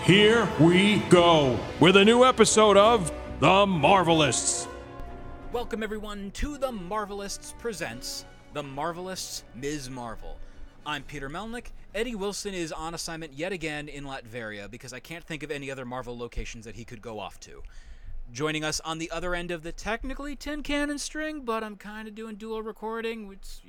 [0.00, 4.66] Here we go with a new episode of The Marvelists.
[5.52, 9.90] Welcome, everyone, to The Marvelists Presents The Marvelists Ms.
[9.90, 10.38] Marvel.
[10.84, 11.66] I'm Peter Melnick.
[11.94, 15.70] Eddie Wilson is on assignment yet again in Latveria because I can't think of any
[15.70, 17.62] other Marvel locations that he could go off to.
[18.32, 22.08] Joining us on the other end of the technically tin cannon string, but I'm kind
[22.08, 23.30] of doing dual recording.
[23.32, 23.60] It's,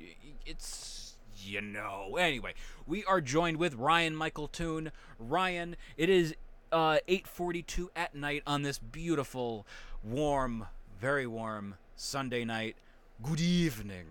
[0.44, 1.03] it's,
[1.46, 2.16] you know.
[2.18, 2.54] Anyway,
[2.86, 4.92] we are joined with Ryan Michael Toon.
[5.18, 6.34] Ryan, it is
[6.72, 9.66] uh, 8:42 at night on this beautiful,
[10.02, 10.66] warm,
[11.00, 12.76] very warm Sunday night.
[13.22, 14.06] Good evening.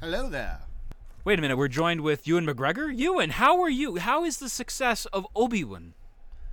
[0.00, 0.60] Hello there.
[1.24, 2.96] Wait a minute, we're joined with Ewan McGregor.
[2.96, 3.96] Ewan, how are you?
[3.96, 5.94] How is the success of Obi Wan?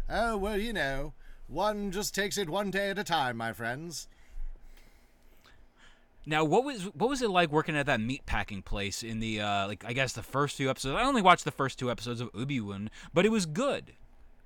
[0.10, 1.14] Oh, well, you know,
[1.48, 4.08] one just takes it one day at a time, my friends.
[6.26, 9.42] Now, what was what was it like working at that meat packing place in the
[9.42, 10.98] uh, like I guess the first few episodes?
[10.98, 13.94] I only watched the first two episodes of Obi Wan, but it was good.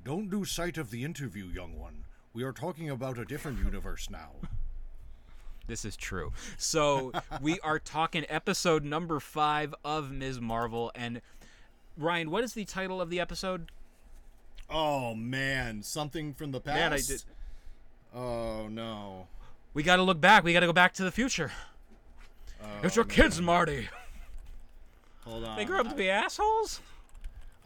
[0.04, 2.04] Don't lose sight of the interview, young one.
[2.34, 4.32] We are talking about a different universe now.
[5.68, 6.34] This is true.
[6.58, 10.42] So we are talking episode number five of Ms.
[10.42, 11.22] Marvel, and
[11.96, 13.72] Ryan, what is the title of the episode?
[14.70, 15.84] Oh, man.
[15.84, 16.76] Something from the past?
[16.76, 17.24] Man, I did.
[18.16, 19.28] Oh, no.
[19.74, 20.44] We got to look back.
[20.44, 21.52] We got to go back to the future.
[22.84, 23.88] It's your kids, Marty.
[25.26, 25.58] Hold on.
[25.58, 26.82] They grew up to be assholes.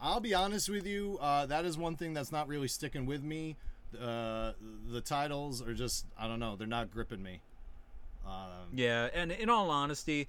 [0.02, 1.18] I'll be honest with you.
[1.22, 3.56] Uh, that is one thing that's not really sticking with me.
[4.00, 4.52] Uh,
[4.92, 7.42] the titles are just, I don't know, they're not gripping me.
[8.26, 10.28] Um, Yeah, and in all honesty,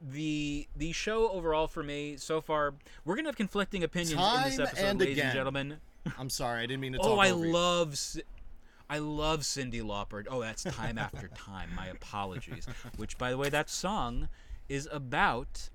[0.00, 4.58] the the show overall for me so far, we're gonna have conflicting opinions in this
[4.58, 5.26] episode, and ladies again.
[5.26, 5.76] and gentlemen.
[6.18, 7.34] I'm sorry, I didn't mean to talk Oh, I you.
[7.34, 7.98] love.
[8.88, 10.26] I love Cyndi Lauper.
[10.30, 11.70] Oh, that's time after time.
[11.74, 12.66] My apologies.
[12.96, 14.28] Which, by the way, that song
[14.68, 15.70] is about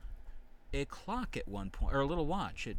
[0.74, 2.68] a clock at one point, or a little watch.
[2.68, 2.78] It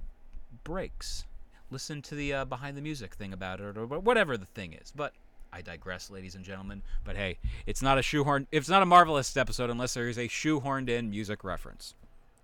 [0.64, 1.24] breaks.
[1.70, 4.92] Listen to the uh, behind the music thing about it, or whatever the thing is.
[4.94, 5.12] But
[5.52, 6.82] I digress, ladies and gentlemen.
[7.04, 8.46] But hey, it's not a shoehorn.
[8.50, 11.94] It's not a Marvelists episode unless there is a shoehorned in music reference.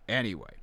[0.09, 0.57] Anyway,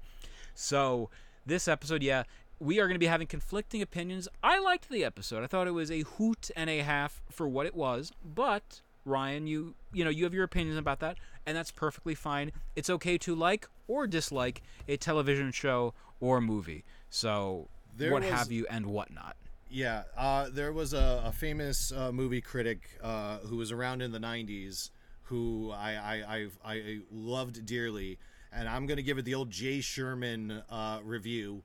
[0.54, 1.10] so
[1.46, 2.24] this episode, yeah,
[2.60, 4.28] we are going to be having conflicting opinions.
[4.44, 5.44] I liked the episode.
[5.44, 8.12] I thought it was a hoot and a half for what it was.
[8.24, 12.52] But Ryan, you you know you have your opinions about that, and that's perfectly fine.
[12.76, 16.84] It's okay to like or dislike a television show or movie.
[17.10, 19.36] So There what was- have you and whatnot.
[19.70, 24.12] Yeah, uh, there was a, a famous uh, movie critic uh, who was around in
[24.12, 24.92] the '90s
[25.24, 28.18] who I I, I, I loved dearly,
[28.54, 31.64] and I'm gonna give it the old Jay Sherman uh, review.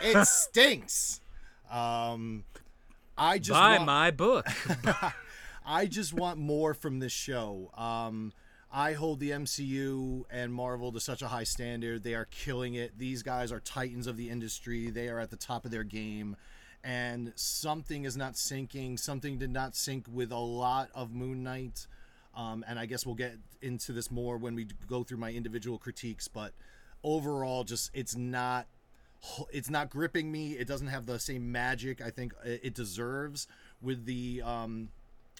[0.00, 1.20] It stinks.
[1.70, 2.44] Um,
[3.16, 4.46] I just Buy want, my book.
[5.66, 7.70] I just want more from this show.
[7.76, 8.32] Um,
[8.72, 12.02] I hold the MCU and Marvel to such a high standard.
[12.02, 12.98] They are killing it.
[12.98, 14.90] These guys are titans of the industry.
[14.90, 16.36] They are at the top of their game.
[16.82, 18.98] And something is not syncing.
[18.98, 21.86] Something did not sync with a lot of Moon Knight.
[22.34, 25.76] Um, and I guess we'll get into this more when we go through my individual
[25.76, 26.28] critiques.
[26.28, 26.52] But
[27.02, 28.66] overall, just it's not
[29.52, 30.52] it's not gripping me.
[30.52, 33.46] It doesn't have the same magic I think it deserves.
[33.82, 34.88] With the um,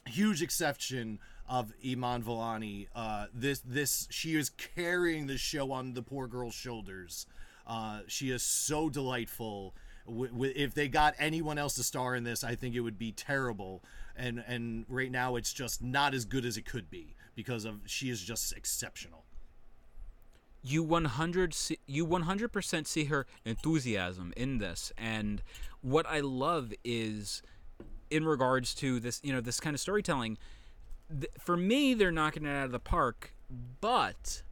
[0.06, 1.18] huge exception
[1.48, 6.54] of Iman Vellani, uh, this this she is carrying the show on the poor girl's
[6.54, 7.26] shoulders.
[7.66, 9.74] Uh, she is so delightful.
[10.06, 12.98] W- w- if they got anyone else to star in this, I think it would
[12.98, 13.82] be terrible.
[14.16, 17.80] And and right now, it's just not as good as it could be because of
[17.86, 19.24] she is just exceptional.
[20.62, 24.92] You 100 see, you 100% see her enthusiasm in this.
[24.98, 25.42] And
[25.82, 27.40] what i love is
[28.10, 30.36] in regards to this you know this kind of storytelling
[31.08, 33.32] th- for me they're knocking it out of the park
[33.80, 34.42] but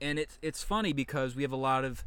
[0.00, 2.04] and it's it's funny because we have a lot of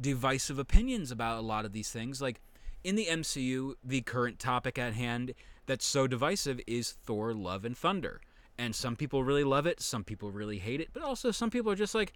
[0.00, 2.20] divisive opinions about a lot of these things.
[2.20, 2.40] Like
[2.84, 5.34] in the MCU the current topic at hand
[5.66, 8.20] that's so divisive is Thor Love and Thunder.
[8.58, 11.70] And some people really love it some people really hate it but also some people
[11.72, 12.12] are just like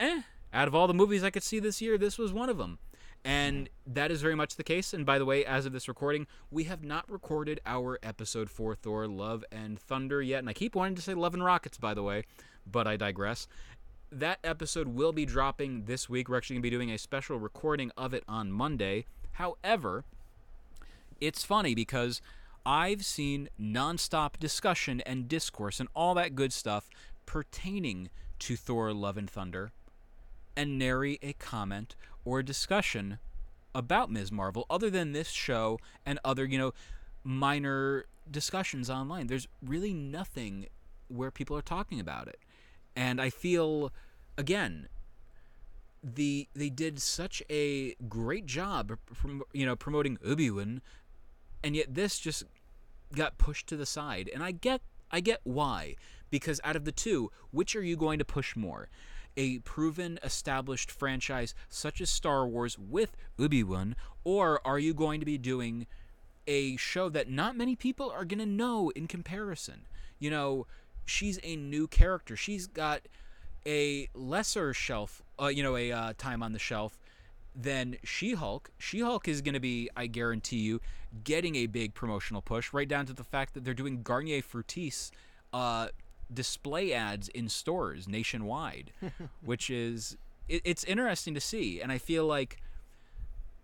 [0.00, 2.58] eh, out of all the movies I could see this year, this was one of
[2.58, 2.78] them.
[3.24, 4.94] And that is very much the case.
[4.94, 8.74] And by the way, as of this recording, we have not recorded our episode for
[8.74, 10.38] Thor Love and Thunder yet.
[10.38, 12.24] And I keep wanting to say Love and Rockets, by the way,
[12.66, 13.46] but I digress.
[14.10, 16.28] That episode will be dropping this week.
[16.28, 19.04] We're actually going to be doing a special recording of it on Monday.
[19.32, 20.04] However,
[21.20, 22.22] it's funny because
[22.64, 26.88] I've seen nonstop discussion and discourse and all that good stuff
[27.26, 28.08] pertaining
[28.40, 29.72] to Thor Love and Thunder
[30.56, 33.18] and nary a comment or a discussion
[33.74, 34.32] about Ms.
[34.32, 36.72] Marvel other than this show and other, you know,
[37.22, 39.26] minor discussions online.
[39.26, 40.66] There's really nothing
[41.08, 42.38] where people are talking about it.
[42.96, 43.92] And I feel
[44.36, 44.88] again
[46.02, 50.80] the they did such a great job from you know promoting Obi-Wan
[51.62, 52.44] and yet this just
[53.14, 54.80] got pushed to the side and I get
[55.10, 55.96] I get why
[56.30, 58.88] because out of the two which are you going to push more
[59.36, 65.26] a proven established franchise such as Star Wars with Obi-Wan or are you going to
[65.26, 65.86] be doing
[66.46, 69.82] a show that not many people are going to know in comparison
[70.18, 70.66] you know
[71.04, 73.02] she's a new character she's got
[73.66, 76.98] a lesser shelf, uh, you know, a uh, time on the shelf
[77.54, 78.70] than She-Hulk.
[78.78, 80.80] She-Hulk is going to be, I guarantee you,
[81.24, 85.10] getting a big promotional push, right down to the fact that they're doing Garnier Fructis
[85.52, 85.88] uh,
[86.32, 88.92] display ads in stores nationwide,
[89.44, 90.16] which is
[90.48, 92.58] it, it's interesting to see, and I feel like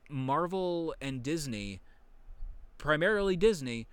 [0.09, 1.81] Marvel and Disney,
[2.79, 3.87] primarily Disney,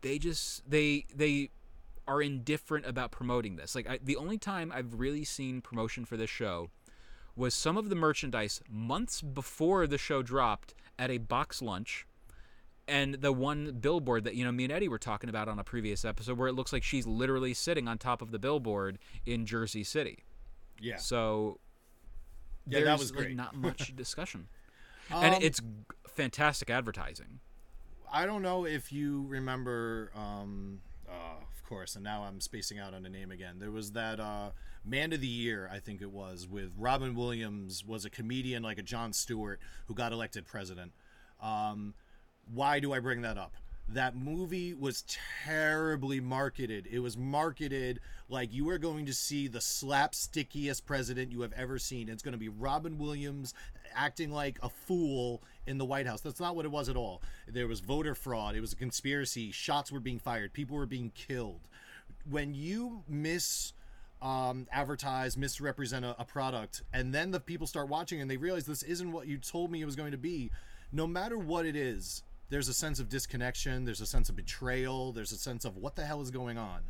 [0.00, 1.50] they just they they
[2.06, 3.74] are indifferent about promoting this.
[3.74, 6.70] Like I, the only time I've really seen promotion for this show
[7.36, 12.04] was some of the merchandise months before the show dropped at a BoxLunch
[12.86, 15.64] and the one billboard that you know me and Eddie were talking about on a
[15.64, 19.46] previous episode where it looks like she's literally sitting on top of the billboard in
[19.46, 20.24] Jersey City.
[20.80, 20.96] Yeah.
[20.96, 21.60] So
[22.66, 24.48] Yeah, that was like, not much discussion.
[25.10, 25.60] and Um, it's
[26.08, 27.40] fantastic advertising.
[28.12, 32.94] I don't know if you remember, um, uh, of course, and now I'm spacing out
[32.94, 33.58] on the name again.
[33.58, 34.50] There was that uh,
[34.84, 38.78] Man of the Year, I think it was, with Robin Williams, was a comedian like
[38.78, 40.92] a Jon Stewart who got elected president.
[41.42, 41.94] Um,
[42.52, 43.54] why do I bring that up?
[43.88, 45.04] That movie was
[45.44, 46.88] terribly marketed.
[46.90, 48.00] It was marketed
[48.30, 52.08] like you are going to see the slapstickiest president you have ever seen.
[52.08, 53.52] It's going to be Robin Williams
[53.94, 56.22] acting like a fool in the White House.
[56.22, 57.22] That's not what it was at all.
[57.46, 61.12] There was voter fraud, it was a conspiracy, shots were being fired, people were being
[61.14, 61.60] killed.
[62.28, 63.74] When you miss
[64.22, 68.64] um, advertise, misrepresent a, a product, and then the people start watching and they realize
[68.64, 70.50] this isn't what you told me it was going to be,
[70.90, 75.12] no matter what it is, there's a sense of disconnection, there's a sense of betrayal,
[75.12, 76.80] there's a sense of what the hell is going on.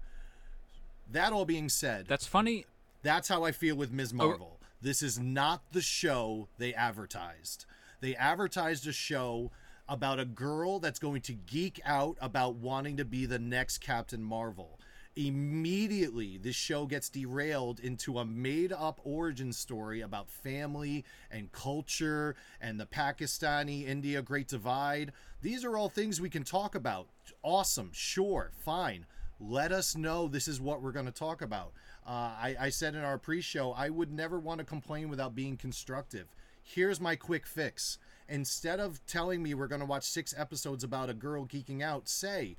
[1.11, 2.67] That all being said, That's funny.
[3.03, 4.13] that's how I feel with Ms.
[4.13, 4.17] Oh.
[4.17, 4.61] Marvel.
[4.81, 7.65] This is not the show they advertised.
[8.01, 9.51] They advertised a show
[9.89, 14.23] about a girl that's going to geek out about wanting to be the next Captain
[14.23, 14.79] Marvel.
[15.17, 22.35] Immediately, this show gets derailed into a made up origin story about family and culture
[22.61, 25.13] and the Pakistani India Great Divide.
[25.41, 27.07] These are all things we can talk about.
[27.43, 29.07] Awesome, sure, fine
[29.41, 31.73] let us know this is what we're going to talk about.
[32.07, 35.35] Uh, I, I said in our pre show, I would never want to complain without
[35.35, 36.29] being constructive.
[36.63, 37.99] Here's my quick fix.
[38.29, 42.09] Instead of telling me we're going to watch six episodes about a girl geeking out,
[42.09, 42.57] say,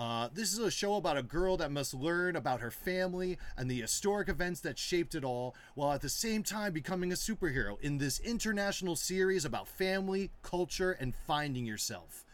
[0.00, 3.70] uh, this is a show about a girl that must learn about her family and
[3.70, 7.78] the historic events that shaped it all, while at the same time becoming a superhero
[7.82, 12.24] in this international series about family, culture, and finding yourself.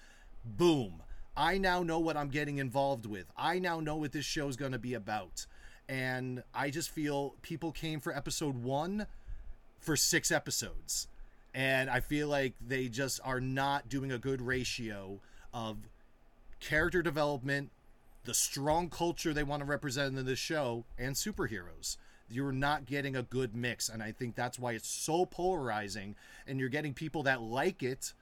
[0.44, 1.02] Boom.
[1.36, 3.26] I now know what I'm getting involved with.
[3.36, 5.46] I now know what this show is going to be about.
[5.88, 9.08] And I just feel people came for episode one
[9.81, 11.08] for six episodes.
[11.52, 15.19] And I feel like they just are not doing a good ratio
[15.52, 15.79] of
[16.60, 17.70] character development,
[18.25, 21.96] the strong culture they want to represent in this show, and superheroes.
[22.29, 23.89] You're not getting a good mix.
[23.89, 26.17] And I think that's why it's so polarizing.
[26.46, 28.13] And you're getting people that like it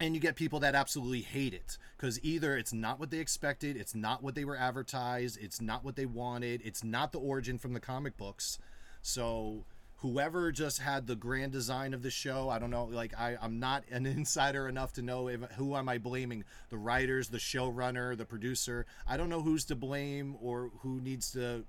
[0.00, 3.76] and you get people that absolutely hate it because either it's not what they expected
[3.76, 7.56] it's not what they were advertised it's not what they wanted it's not the origin
[7.56, 8.58] from the comic books
[9.00, 9.64] so
[10.02, 13.58] whoever just had the grand design of the show i don't know like I, i'm
[13.58, 18.16] not an insider enough to know if, who am i blaming the writers the showrunner
[18.16, 21.64] the producer i don't know who's to blame or who needs to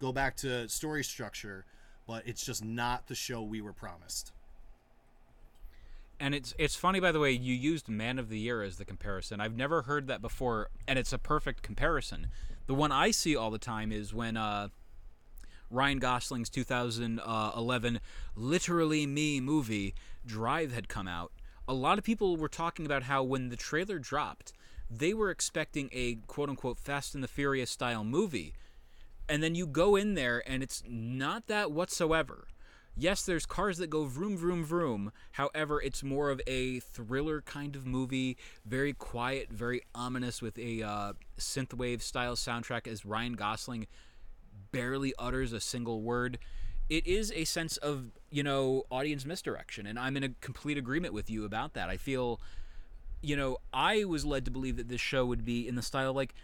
[0.00, 1.64] go back to story structure
[2.06, 4.32] but it's just not the show we were promised
[6.18, 8.84] And it's it's funny by the way you used Man of the Year as the
[8.84, 9.40] comparison.
[9.40, 12.28] I've never heard that before and it's a perfect comparison.
[12.66, 14.68] The one I see all the time is when uh
[15.72, 18.00] Ryan Gosling's 2011
[18.36, 21.32] Literally Me movie Drive had come out.
[21.66, 24.52] A lot of people were talking about how when the trailer dropped,
[24.90, 28.52] they were expecting a quote unquote Fast and the Furious style movie.
[29.28, 32.48] And then you go in there and it's not that whatsoever
[32.96, 35.12] Yes, there's cars that go vroom vroom vroom.
[35.32, 38.36] However, it's more of a thriller kind of movie,
[38.66, 42.86] very quiet, very ominous, with a uh, synthwave style soundtrack.
[42.86, 43.86] As Ryan Gosling
[44.72, 46.38] barely utters a single word,
[46.88, 51.14] it is a sense of you know audience misdirection, and I'm in a complete agreement
[51.14, 51.88] with you about that.
[51.88, 52.40] I feel,
[53.20, 56.12] you know, I was led to believe that this show would be in the style
[56.12, 56.34] like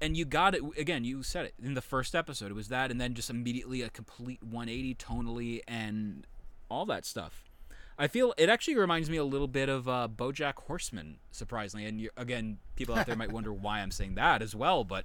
[0.00, 2.90] and you got it again you said it in the first episode it was that
[2.90, 6.26] and then just immediately a complete 180 tonally and
[6.68, 7.50] all that stuff
[7.98, 12.00] i feel it actually reminds me a little bit of uh, bojack horseman surprisingly and
[12.00, 15.04] you, again people out there might wonder why i'm saying that as well but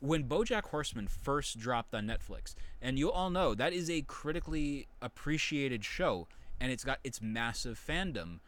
[0.00, 4.86] when bojack horseman first dropped on netflix and you all know that is a critically
[5.02, 6.28] appreciated show
[6.60, 8.38] and it's got its massive fandom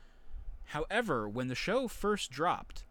[0.67, 2.85] however when the show first dropped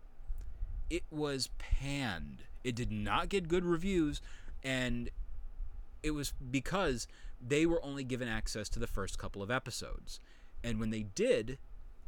[0.90, 4.22] it was panned it did not get good reviews,
[4.64, 5.10] and
[6.04, 7.08] it was because
[7.42, 10.20] they were only given access to the first couple of episodes.
[10.64, 11.58] And when they did,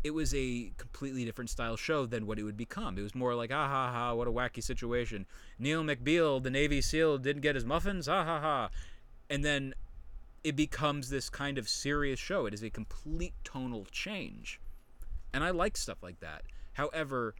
[0.03, 2.97] it was a completely different style show than what it would become.
[2.97, 5.25] It was more like, ah ha ha, what a wacky situation.
[5.59, 8.69] Neal McBeal, the Navy SEAL, didn't get his muffins, ah ha ha.
[9.29, 9.75] And then
[10.43, 12.45] it becomes this kind of serious show.
[12.45, 14.59] It is a complete tonal change.
[15.33, 16.43] And I like stuff like that.
[16.73, 17.35] However,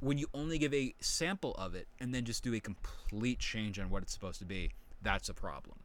[0.00, 3.78] when you only give a sample of it and then just do a complete change
[3.78, 5.78] on what it's supposed to be, that's a problem.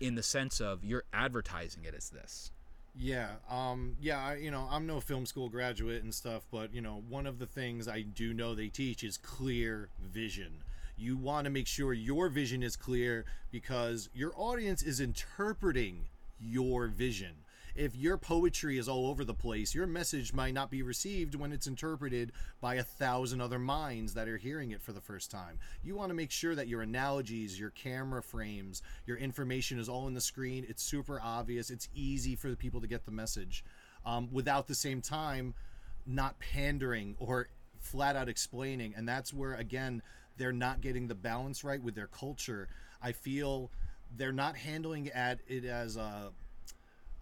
[0.00, 2.52] In the sense of you're advertising it as this.
[3.00, 6.80] Yeah, um, yeah, I, you know, I'm no film school graduate and stuff, but you
[6.80, 10.64] know, one of the things I do know they teach is clear vision.
[10.96, 16.06] You want to make sure your vision is clear because your audience is interpreting
[16.40, 17.34] your vision
[17.78, 21.52] if your poetry is all over the place, your message might not be received when
[21.52, 25.60] it's interpreted by a thousand other minds that are hearing it for the first time.
[25.84, 30.08] You want to make sure that your analogies, your camera frames, your information is all
[30.08, 30.66] in the screen.
[30.68, 31.70] It's super obvious.
[31.70, 33.64] It's easy for the people to get the message
[34.04, 35.54] um, without the same time
[36.04, 37.46] not pandering or
[37.78, 38.94] flat out explaining.
[38.96, 40.02] And that's where, again,
[40.36, 42.68] they're not getting the balance right with their culture.
[43.00, 43.70] I feel
[44.16, 46.32] they're not handling at it as a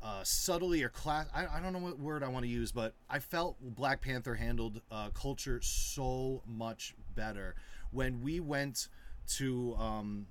[0.03, 1.27] uh, subtly or class.
[1.35, 4.35] I, I don't know what word I want to use, but I felt Black Panther
[4.35, 7.55] handled uh, culture so much better
[7.91, 8.89] when we went
[9.37, 9.75] to.
[9.79, 10.27] Um,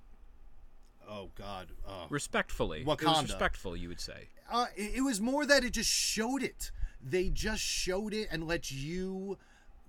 [1.10, 3.24] oh God, uh, respectfully, Wakanda.
[3.24, 4.30] Respectful, you would say.
[4.52, 6.72] Uh, it, it was more that it just showed it.
[7.02, 9.38] They just showed it and let you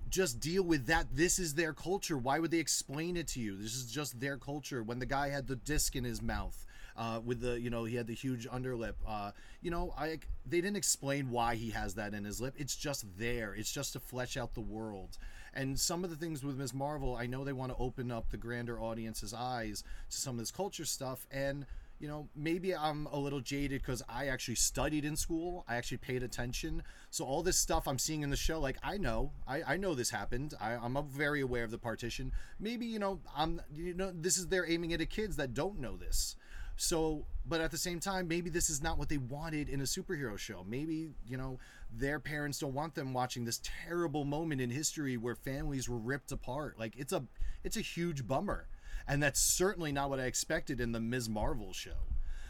[0.08, 1.06] just deal with that.
[1.12, 2.16] This is their culture.
[2.16, 3.56] Why would they explain it to you?
[3.56, 4.82] This is just their culture.
[4.82, 7.96] When the guy had the disc in his mouth, uh, with the you know he
[7.96, 8.94] had the huge underlip.
[9.06, 12.54] Uh, you know, I they didn't explain why he has that in his lip.
[12.56, 13.54] It's just there.
[13.54, 15.18] It's just to flesh out the world.
[15.54, 16.74] And some of the things with Ms.
[16.74, 20.38] Marvel, I know they want to open up the grander audience's eyes to some of
[20.38, 21.64] this culture stuff and
[21.98, 25.64] you know, maybe I'm a little jaded because I actually studied in school.
[25.66, 26.82] I actually paid attention.
[27.10, 29.94] So all this stuff I'm seeing in the show, like I know, I, I know
[29.94, 30.54] this happened.
[30.60, 32.32] I, I'm very aware of the partition.
[32.60, 35.96] Maybe you know, I'm you know, this is they're aiming at kids that don't know
[35.96, 36.36] this.
[36.76, 39.84] So, but at the same time, maybe this is not what they wanted in a
[39.84, 40.64] superhero show.
[40.68, 41.58] Maybe, you know,
[41.90, 46.32] their parents don't want them watching this terrible moment in history where families were ripped
[46.32, 46.78] apart.
[46.78, 47.24] Like it's a
[47.64, 48.68] it's a huge bummer.
[49.08, 51.28] And that's certainly not what I expected in the Ms.
[51.28, 51.96] Marvel show.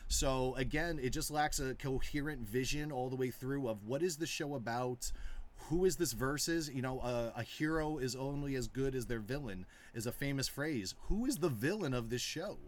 [0.09, 4.17] So again, it just lacks a coherent vision all the way through of what is
[4.17, 5.11] the show about?
[5.69, 6.71] Who is this versus?
[6.73, 10.49] You know, a, a hero is only as good as their villain is a famous
[10.49, 10.95] phrase.
[11.09, 12.59] Who is the villain of this show?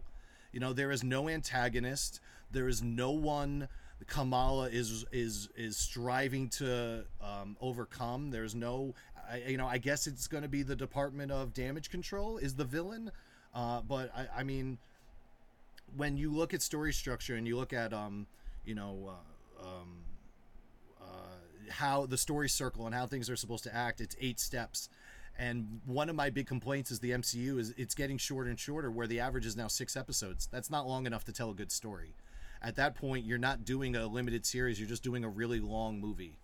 [0.51, 2.19] You know, there is no antagonist.
[2.51, 3.67] There is no one
[4.07, 8.31] Kamala is is is striving to um, overcome.
[8.31, 8.95] There's no,
[9.29, 12.55] I, you know, I guess it's going to be the Department of Damage Control is
[12.55, 13.11] the villain,
[13.53, 14.77] uh, but I, I, mean,
[15.97, 18.25] when you look at story structure and you look at, um,
[18.65, 19.97] you know, uh, um,
[21.01, 24.89] uh, how the story circle and how things are supposed to act, it's eight steps.
[25.39, 28.91] And one of my big complaints is the MCU is it's getting shorter and shorter,
[28.91, 30.49] where the average is now six episodes.
[30.51, 32.13] That's not long enough to tell a good story.
[32.61, 36.01] At that point, you're not doing a limited series; you're just doing a really long
[36.01, 36.37] movie.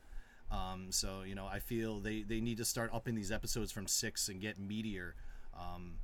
[0.50, 3.86] Um, so you know, I feel they they need to start upping these episodes from
[3.86, 5.12] six and get meatier.
[5.54, 5.96] Um,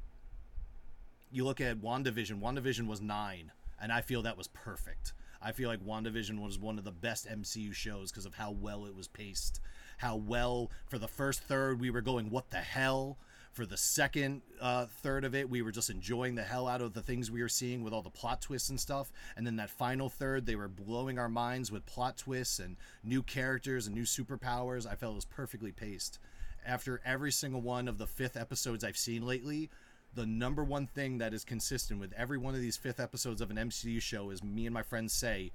[1.31, 2.41] you look at WandaVision.
[2.41, 5.13] WandaVision was nine, and I feel that was perfect.
[5.41, 8.85] I feel like WandaVision was one of the best MCU shows because of how well
[8.85, 9.61] it was paced
[10.01, 13.19] how well for the first third we were going, what the hell?
[13.51, 16.93] For the second uh, third of it, we were just enjoying the hell out of
[16.93, 19.11] the things we were seeing with all the plot twists and stuff.
[19.37, 23.21] And then that final third, they were blowing our minds with plot twists and new
[23.21, 24.87] characters and new superpowers.
[24.87, 26.17] I felt it was perfectly paced.
[26.65, 29.69] After every single one of the fifth episodes I've seen lately,
[30.15, 33.51] the number one thing that is consistent with every one of these fifth episodes of
[33.51, 35.51] an MCU show is me and my friends say,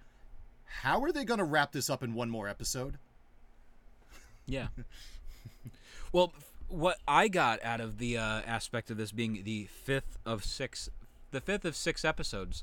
[0.66, 2.98] how are they going to wrap this up in one more episode?
[4.46, 4.68] Yeah.
[6.12, 6.32] well,
[6.68, 10.88] what I got out of the uh, aspect of this being the fifth of six,
[11.30, 12.62] the fifth of six episodes.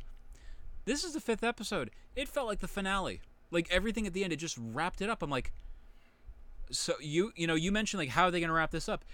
[0.85, 1.91] This is the fifth episode.
[2.15, 3.21] It felt like the finale.
[3.51, 5.21] Like everything at the end, it just wrapped it up.
[5.21, 5.53] I'm like,
[6.71, 9.05] so you you know you mentioned like how are they going to wrap this up?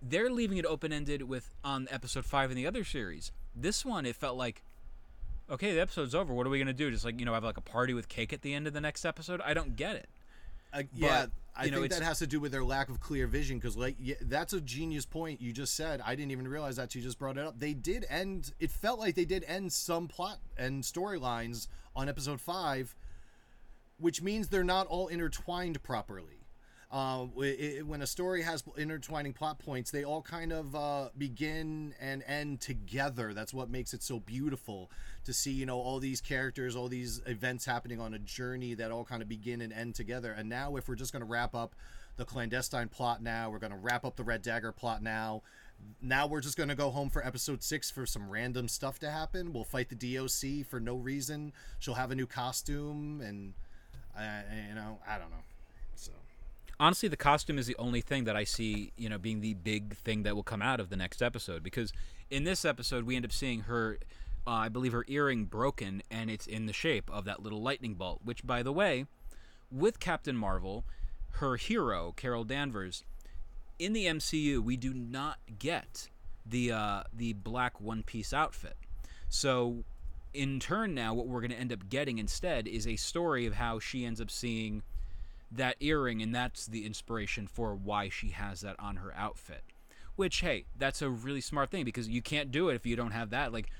[0.00, 3.32] They're leaving it open ended with on episode five in the other series.
[3.54, 4.62] This one, it felt like,
[5.50, 6.32] okay, the episode's over.
[6.32, 6.90] What are we going to do?
[6.90, 8.80] Just like you know, have like a party with cake at the end of the
[8.80, 9.40] next episode?
[9.40, 10.08] I don't get it.
[10.72, 13.00] Uh, yeah, But, I you know, think that has to do with their lack of
[13.00, 13.58] clear vision.
[13.58, 16.00] Because like, yeah, that's a genius point you just said.
[16.04, 17.58] I didn't even realize that you just brought it up.
[17.58, 18.52] They did end.
[18.60, 22.94] It felt like they did end some plot and storylines on episode five,
[23.98, 26.37] which means they're not all intertwined properly.
[26.90, 31.94] Uh, it, when a story has intertwining plot points, they all kind of uh, begin
[32.00, 33.34] and end together.
[33.34, 34.90] That's what makes it so beautiful
[35.24, 38.90] to see, you know, all these characters, all these events happening on a journey that
[38.90, 40.32] all kind of begin and end together.
[40.32, 41.74] And now, if we're just going to wrap up
[42.16, 45.42] the clandestine plot now, we're going to wrap up the Red Dagger plot now.
[46.00, 49.10] Now we're just going to go home for episode six for some random stuff to
[49.10, 49.52] happen.
[49.52, 51.52] We'll fight the DOC for no reason.
[51.78, 53.52] She'll have a new costume, and
[54.18, 55.36] uh, you know, I don't know.
[56.80, 59.96] Honestly the costume is the only thing that i see you know being the big
[59.96, 61.92] thing that will come out of the next episode because
[62.30, 63.98] in this episode we end up seeing her
[64.46, 67.94] uh, i believe her earring broken and it's in the shape of that little lightning
[67.94, 69.06] bolt which by the way
[69.72, 70.84] with captain marvel
[71.32, 73.02] her hero carol danvers
[73.78, 76.08] in the mcu we do not get
[76.50, 78.76] the uh, the black one piece outfit.
[79.28, 79.84] So
[80.34, 83.54] in turn now what we're going to end up getting instead is a story of
[83.54, 84.82] how she ends up seeing
[85.50, 89.62] that earring and that's the inspiration for why she has that on her outfit.
[90.16, 93.12] Which hey that's a really smart thing because you can't do it if you don't
[93.12, 93.70] have that like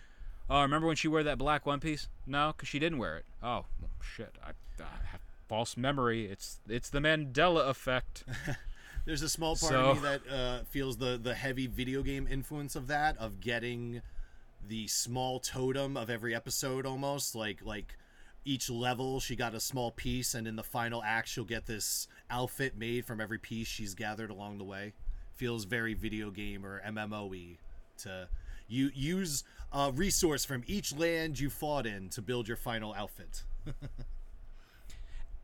[0.49, 2.09] oh remember when she wore that black one piece?
[2.27, 3.25] No because she didn't wear it.
[3.43, 4.51] Oh well, shit I,
[4.83, 6.27] I have false memory.
[6.27, 8.25] It's it's the mandela effect.
[9.05, 12.29] There's a small part So- of me that uh, feels the the heavy video game
[12.31, 14.03] influence of that, of getting
[14.67, 17.97] the small totem of every episode, almost like like
[18.45, 22.09] each level she got a small piece, and in the final act she'll get this
[22.31, 24.93] outfit made from every piece she's gathered along the way.
[25.35, 27.59] Feels very video game or MMO-y
[27.99, 28.29] to
[28.69, 33.43] you use a resource from each land you fought in to build your final outfit.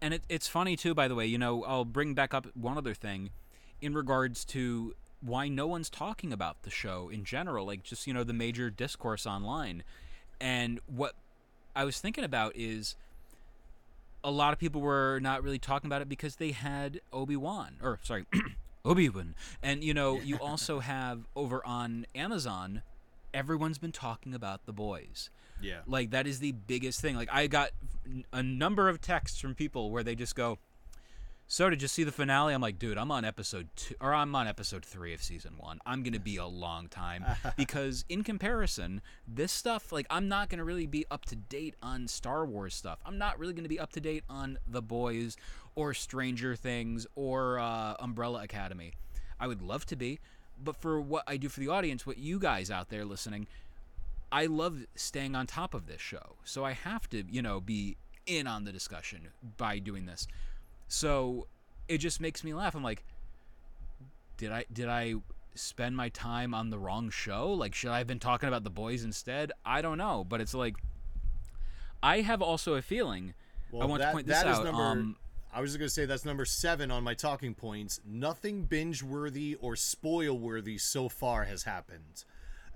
[0.05, 2.77] and it, it's funny too by the way you know i'll bring back up one
[2.77, 3.31] other thing
[3.81, 8.13] in regards to why no one's talking about the show in general like just you
[8.13, 9.83] know the major discourse online
[10.41, 11.15] and what
[11.77, 12.97] i was thinking about is
[14.23, 17.99] a lot of people were not really talking about it because they had obi-wan or
[18.03, 18.25] sorry
[18.85, 22.83] obi-wan and you know you also have over on amazon
[23.33, 25.29] everyone's been talking about the boys
[25.61, 25.81] Yeah.
[25.87, 27.17] like that is the biggest thing.
[27.17, 27.71] Like I got
[28.33, 30.59] a number of texts from people where they just go,
[31.47, 34.35] "So did you see the finale?" I'm like, "Dude, I'm on episode 2 or I'm
[34.35, 35.81] on episode 3 of season 1.
[35.87, 37.25] I'm going to be a long time
[37.57, 41.75] because in comparison, this stuff like I'm not going to really be up to date
[41.83, 42.99] on Star Wars stuff.
[43.05, 45.37] I'm not really going to be up to date on The Boys
[45.75, 48.93] or Stranger Things or uh, Umbrella Academy.
[49.39, 50.21] I would love to be,
[50.63, 53.47] but for what I do for the audience, what you guys out there listening,
[54.31, 56.37] I love staying on top of this show.
[56.45, 60.27] So I have to, you know, be in on the discussion by doing this.
[60.89, 61.47] So
[61.89, 62.75] it just makes me laugh.
[62.75, 63.05] I'm like,
[64.37, 65.15] did I did I
[65.55, 67.53] spend my time on the wrong show?
[67.53, 69.53] Like should I have been talking about the boys instead?
[69.65, 70.77] I don't know, but it's like
[72.03, 73.35] I have also a feeling
[73.73, 74.65] I want that, to point this that is out.
[74.65, 74.83] number.
[74.83, 75.17] um,
[75.53, 78.01] I was just gonna say that's number seven on my talking points.
[78.05, 82.25] Nothing binge worthy or spoil worthy so far has happened.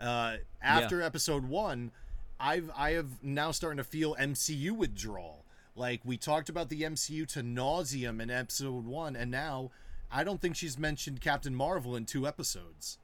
[0.01, 1.91] Uh, after episode one,
[2.39, 5.45] I've I have now starting to feel MCU withdrawal.
[5.79, 9.71] Like we talked about the MCU to nauseum in episode one, and now
[10.11, 12.99] I don't think she's mentioned Captain Marvel in two episodes.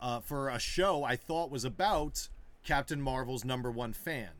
[0.00, 2.28] Uh, for a show I thought was about
[2.62, 4.30] Captain Marvel's number one fan.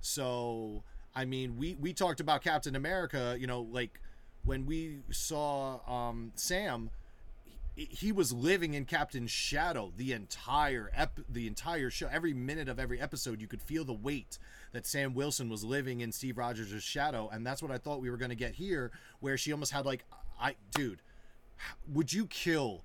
[0.00, 0.82] So,
[1.14, 4.00] I mean, we we talked about Captain America, you know, like
[4.44, 6.90] when we saw um, Sam,
[7.76, 12.08] he, was living in Captain's shadow the entire ep- the entire show.
[12.10, 14.38] Every minute of every episode, you could feel the weight
[14.72, 18.10] that Sam Wilson was living in Steve Rogers' shadow, and that's what I thought we
[18.10, 20.04] were going to get here, where she almost had like,
[20.40, 21.02] I dude,
[21.92, 22.84] would you kill?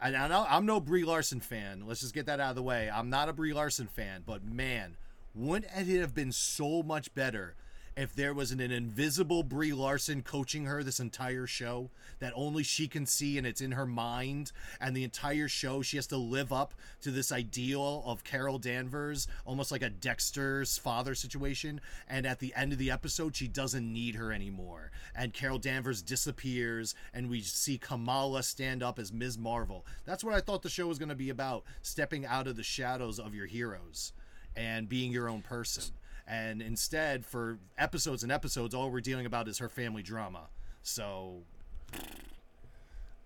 [0.00, 1.84] And I I'm no Brie Larson fan.
[1.86, 2.90] Let's just get that out of the way.
[2.92, 4.96] I'm not a Brie Larson fan, but man,
[5.32, 7.54] wouldn't it have been so much better
[7.96, 12.62] if there was an, an invisible Brie Larson coaching her this entire show that only
[12.62, 16.16] she can see and it's in her mind, and the entire show she has to
[16.16, 21.80] live up to this ideal of Carol Danvers, almost like a Dexter's father situation.
[22.08, 26.02] And at the end of the episode, she doesn't need her anymore, and Carol Danvers
[26.02, 29.38] disappears, and we see Kamala stand up as Ms.
[29.38, 29.86] Marvel.
[30.04, 32.62] That's what I thought the show was going to be about: stepping out of the
[32.62, 34.12] shadows of your heroes
[34.56, 35.84] and being your own person.
[36.26, 40.48] And instead, for episodes and episodes, all we're dealing about is her family drama.
[40.82, 41.42] So,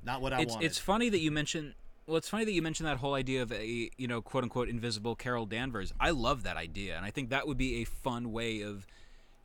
[0.04, 0.66] not what I it's wanted.
[0.66, 1.74] it's funny that you mention
[2.06, 4.68] well it's funny that you mentioned that whole idea of a you know quote unquote
[4.68, 8.32] invisible carol danvers i love that idea and i think that would be a fun
[8.32, 8.87] way of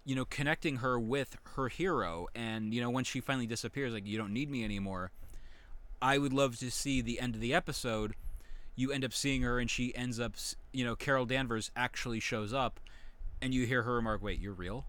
[0.06, 4.06] you know connecting her with her hero and you know when she finally disappears like
[4.06, 5.12] you don't need me anymore
[6.02, 8.14] i would love to see the end of the episode
[8.76, 10.36] you end up seeing her and she ends up
[10.72, 12.80] you know carol danvers actually shows up
[13.44, 14.86] and you hear her remark wait you're real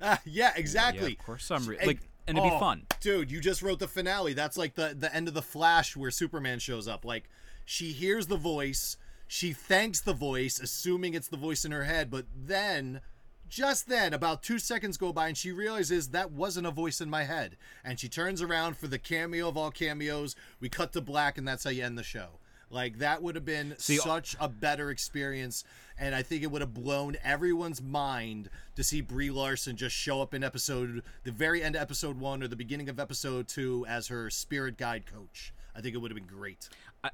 [0.00, 1.12] Ah, yeah, exactly.
[1.12, 3.30] yeah of course i'm real like and it'd be oh, fun dude.
[3.30, 4.32] You just wrote the finale.
[4.32, 7.04] That's like the the end of the Flash where Superman shows up.
[7.04, 7.24] Like
[7.64, 8.96] she hears the voice,
[9.28, 13.00] she thanks the voice, assuming it's the voice in her head, but then.
[13.46, 17.08] Just then, about two seconds go by, and she realizes that wasn't a voice in
[17.08, 17.56] my head.
[17.84, 20.34] And she turns around for the cameo of all cameos.
[20.58, 22.40] We cut to black, and that's how you end the show.
[22.68, 25.62] Like, that would have been See, such a better experience.
[25.98, 30.20] And I think it would have blown everyone's mind to see Brie Larson just show
[30.20, 33.86] up in episode, the very end of episode one or the beginning of episode two
[33.88, 35.52] as her spirit guide coach.
[35.76, 36.68] I think it would have been great.
[37.02, 37.10] I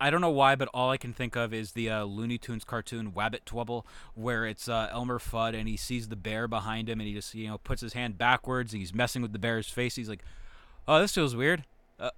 [0.00, 2.64] I don't know why, but all I can think of is the uh, Looney Tunes
[2.64, 7.00] cartoon Wabbit Twubble, where it's uh, Elmer Fudd and he sees the bear behind him
[7.00, 9.68] and he just you know puts his hand backwards and he's messing with the bear's
[9.68, 9.96] face.
[9.96, 10.24] He's like,
[10.88, 11.64] "Oh, this feels weird.
[11.98, 12.10] Uh,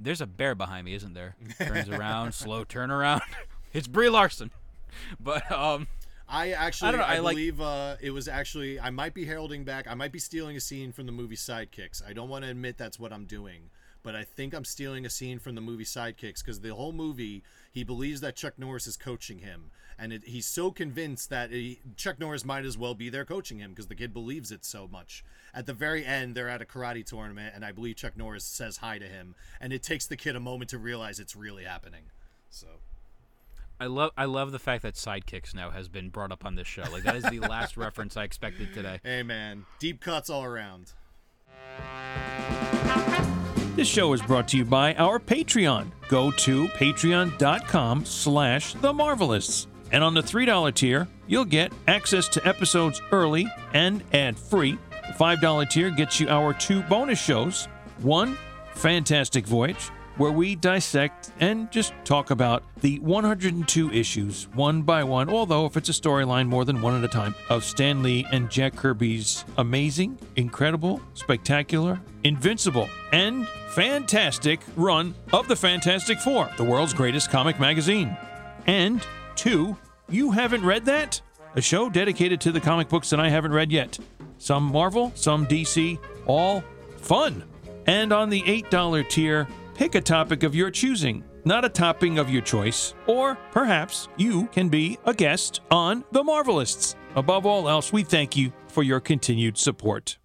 [0.00, 3.22] there's a bear behind me, isn't there?" Turns around, slow turn around.
[3.72, 4.50] it's Brie Larson.
[5.20, 5.86] But um,
[6.28, 8.78] I actually, I, I know, I like- believe uh, it was actually.
[8.78, 9.86] I might be heralding back.
[9.88, 12.02] I might be stealing a scene from the movie Sidekicks.
[12.06, 13.70] I don't want to admit that's what I'm doing,
[14.02, 17.42] but I think I'm stealing a scene from the movie Sidekicks because the whole movie
[17.72, 21.80] he believes that Chuck Norris is coaching him, and it, he's so convinced that he,
[21.96, 24.86] Chuck Norris might as well be there coaching him because the kid believes it so
[24.86, 25.24] much.
[25.54, 28.78] At the very end, they're at a karate tournament, and I believe Chuck Norris says
[28.78, 32.04] hi to him, and it takes the kid a moment to realize it's really happening.
[32.50, 32.66] So.
[33.80, 36.66] I love I love the fact that Sidekicks now has been brought up on this
[36.66, 36.82] show.
[36.90, 39.00] Like that is the last reference I expected today.
[39.02, 40.92] Hey man, deep cuts all around.
[43.76, 45.92] This show is brought to you by our Patreon.
[46.08, 49.68] Go to patreon.com slash the Marvelists.
[49.92, 54.76] And on the $3 tier, you'll get access to episodes early and ad-free.
[55.06, 57.66] The $5 tier gets you our two bonus shows.
[57.98, 58.36] One,
[58.74, 65.30] Fantastic Voyage, where we dissect and just talk about the 102 issues one by one,
[65.30, 68.50] although if it's a storyline, more than one at a time, of Stan Lee and
[68.50, 76.92] Jack Kirby's amazing, incredible, spectacular, invincible, and fantastic run of the Fantastic Four, the world's
[76.92, 78.16] greatest comic magazine.
[78.66, 79.76] And two,
[80.08, 81.20] you haven't read that?
[81.54, 83.98] A show dedicated to the comic books that I haven't read yet.
[84.38, 86.62] Some Marvel, some DC, all
[86.96, 87.44] fun.
[87.86, 92.28] And on the $8 tier, pick a topic of your choosing, not a topping of
[92.28, 92.94] your choice.
[93.06, 96.96] Or perhaps you can be a guest on The Marvelists.
[97.14, 100.18] Above all else, we thank you for your continued support.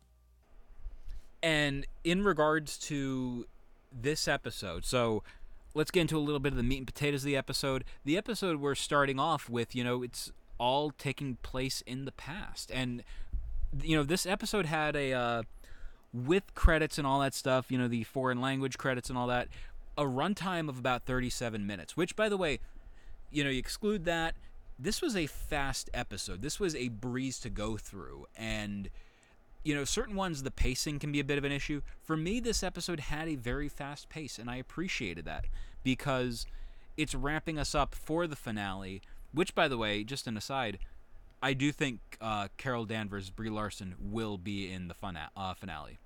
[1.44, 3.46] And in regards to
[3.92, 5.22] this episode, so
[5.76, 7.84] let's get into a little bit of the meat and potatoes of the episode.
[8.06, 12.72] The episode we're starting off with, you know, it's all taking place in the past.
[12.74, 13.04] And,
[13.84, 15.44] you know, this episode had a, uh,
[16.14, 19.48] with credits and all that stuff, you know, the foreign language credits and all that,
[19.98, 22.60] a runtime of about 37 minutes, which, by the way,
[23.32, 24.36] you know, you exclude that.
[24.78, 26.42] This was a fast episode.
[26.42, 28.26] This was a breeze to go through.
[28.36, 28.90] And,
[29.64, 31.82] you know, certain ones, the pacing can be a bit of an issue.
[32.02, 35.46] For me, this episode had a very fast pace, and I appreciated that
[35.84, 36.46] because
[36.98, 39.02] it's ramping us up for the finale.
[39.32, 40.78] Which, by the way, just an aside,
[41.44, 46.00] I do think uh, Carol Danvers, Brie Larson will be in the fun uh, finale.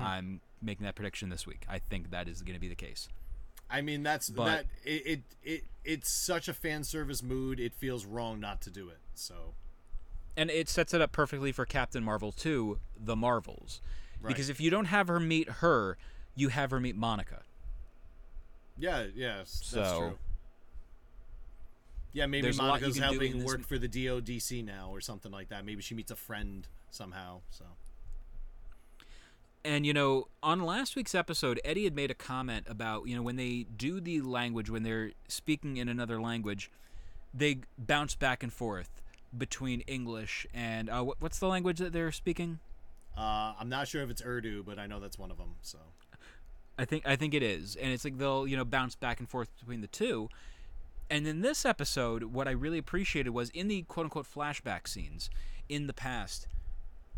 [0.00, 1.64] I'm making that prediction this week.
[1.68, 3.08] I think that is going to be the case.
[3.68, 4.66] I mean, that's But- that.
[4.84, 7.58] It, it it it's such a fan service mood.
[7.58, 8.98] It feels wrong not to do it.
[9.14, 9.54] So
[10.36, 13.80] and it sets it up perfectly for Captain Marvel 2, The Marvels.
[14.20, 14.28] Right.
[14.28, 15.96] Because if you don't have her meet her,
[16.36, 17.42] you have her meet Monica.
[18.78, 20.18] yeah, yeah, that's So- true.
[22.12, 25.00] Yeah, maybe There's a lot you Monica's helping work m- for the DODC now or
[25.00, 25.64] something like that.
[25.64, 27.40] Maybe she meets a friend somehow.
[27.50, 27.64] So
[29.64, 33.22] And you know, on last week's episode, Eddie had made a comment about you know
[33.22, 36.70] when they do the language when they're speaking in another language,
[37.32, 39.02] they bounce back and forth
[39.36, 42.58] between English and uh, what's the language that they're speaking?
[43.16, 45.54] Uh, I'm not sure if it's Urdu, but I know that's one of them.
[45.62, 45.78] So
[46.78, 49.28] I think I think it is, and it's like they'll you know bounce back and
[49.28, 50.28] forth between the two.
[51.10, 55.30] And in this episode, what I really appreciated was in the quote unquote flashback scenes
[55.68, 56.46] in the past,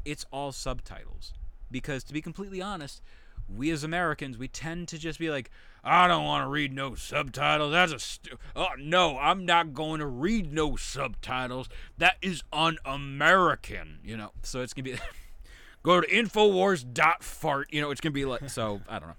[0.04, 1.32] it's all subtitles.
[1.70, 3.00] Because to be completely honest,
[3.48, 5.50] we as Americans, we tend to just be like,
[5.82, 7.72] I don't want to read no subtitles.
[7.72, 11.68] That's a stu- oh no, I'm not going to read no subtitles.
[11.98, 14.32] That is un-American, you know.
[14.42, 14.96] So it's gonna be
[15.82, 17.72] go to infowars.fart.
[17.72, 18.80] You know, it's gonna be like so.
[18.88, 19.14] I don't know,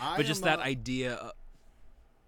[0.00, 1.32] I but just am, that idea.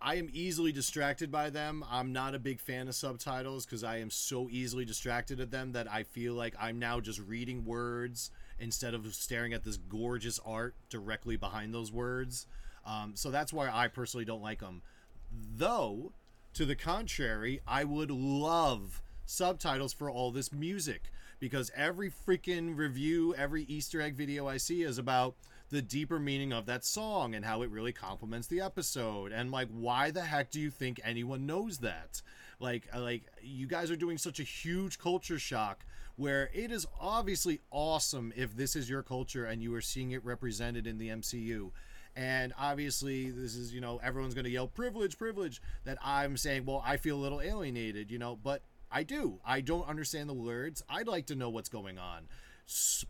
[0.03, 1.85] I am easily distracted by them.
[1.91, 5.73] I'm not a big fan of subtitles because I am so easily distracted at them
[5.73, 10.41] that I feel like I'm now just reading words instead of staring at this gorgeous
[10.47, 12.47] art directly behind those words.
[12.87, 14.81] Um, so that's why I personally don't like them.
[15.31, 16.13] Though,
[16.55, 23.35] to the contrary, I would love subtitles for all this music because every freaking review,
[23.35, 25.35] every Easter egg video I see is about
[25.71, 29.33] the deeper meaning of that song and how it really complements the episode.
[29.33, 32.23] And like, why the heck do you think anyone knows that?
[32.59, 35.85] Like, uh, like you guys are doing such a huge culture shock
[36.17, 40.25] where it is obviously awesome if this is your culture and you are seeing it
[40.25, 41.71] represented in the MCU.
[42.17, 45.63] And obviously, this is, you know, everyone's going to yell privilege, privilege.
[45.85, 49.39] That I'm saying, well, I feel a little alienated, you know, but I do.
[49.47, 50.83] I don't understand the words.
[50.89, 52.27] I'd like to know what's going on.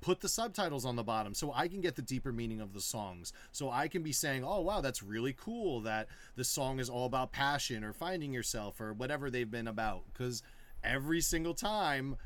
[0.01, 2.81] Put the subtitles on the bottom so I can get the deeper meaning of the
[2.81, 3.33] songs.
[3.53, 7.07] So I can be saying, oh, wow, that's really cool that the song is all
[7.07, 10.05] about passion or finding yourself or whatever they've been about.
[10.12, 10.42] Because
[10.83, 12.16] every single time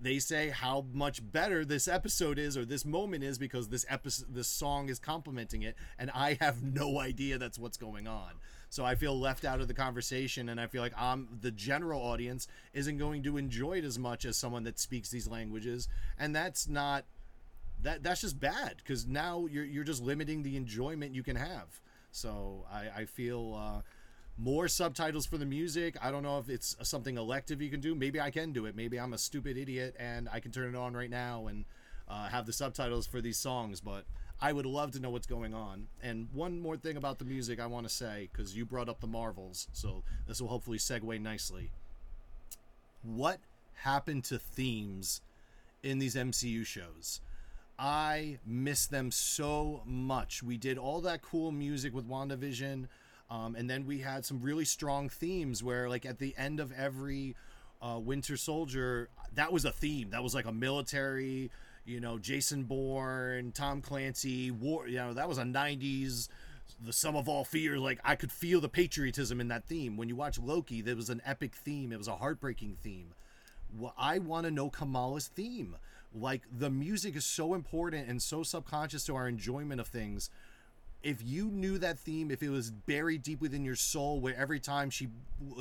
[0.00, 4.34] they say how much better this episode is or this moment is because this episode
[4.34, 8.30] this song is complimenting it and I have no idea that's what's going on.
[8.70, 12.00] So I feel left out of the conversation and I feel like I'm the general
[12.00, 16.34] audience isn't going to enjoy it as much as someone that speaks these languages and
[16.34, 17.04] that's not
[17.82, 21.80] that that's just bad because now you're you're just limiting the enjoyment you can have.
[22.12, 23.80] So I I feel uh
[24.38, 25.96] more subtitles for the music.
[26.00, 27.94] I don't know if it's something elective you can do.
[27.94, 28.74] Maybe I can do it.
[28.74, 31.66] Maybe I'm a stupid idiot and I can turn it on right now and
[32.08, 33.80] uh, have the subtitles for these songs.
[33.80, 34.04] But
[34.42, 35.86] I would love to know what's going on.
[36.02, 39.00] And one more thing about the music I want to say because you brought up
[39.00, 41.70] the Marvels, so this will hopefully segue nicely.
[43.02, 43.38] What
[43.74, 45.20] happened to themes
[45.82, 47.20] in these MCU shows?
[47.78, 50.42] I miss them so much.
[50.42, 52.88] We did all that cool music with WandaVision.
[53.30, 56.72] Um, and then we had some really strong themes where, like, at the end of
[56.72, 57.36] every
[57.80, 60.10] uh, Winter Soldier, that was a theme.
[60.10, 61.50] That was like a military,
[61.84, 64.86] you know, Jason Bourne, Tom Clancy, war.
[64.88, 66.28] You know, that was a '90s.
[66.82, 67.80] The sum of all fears.
[67.80, 69.96] Like I could feel the patriotism in that theme.
[69.96, 71.92] When you watch Loki, there was an epic theme.
[71.92, 73.14] It was a heartbreaking theme.
[73.76, 75.76] Well, I want to know Kamala's theme.
[76.14, 80.30] Like the music is so important and so subconscious to our enjoyment of things
[81.02, 84.60] if you knew that theme if it was buried deep within your soul where every
[84.60, 85.08] time she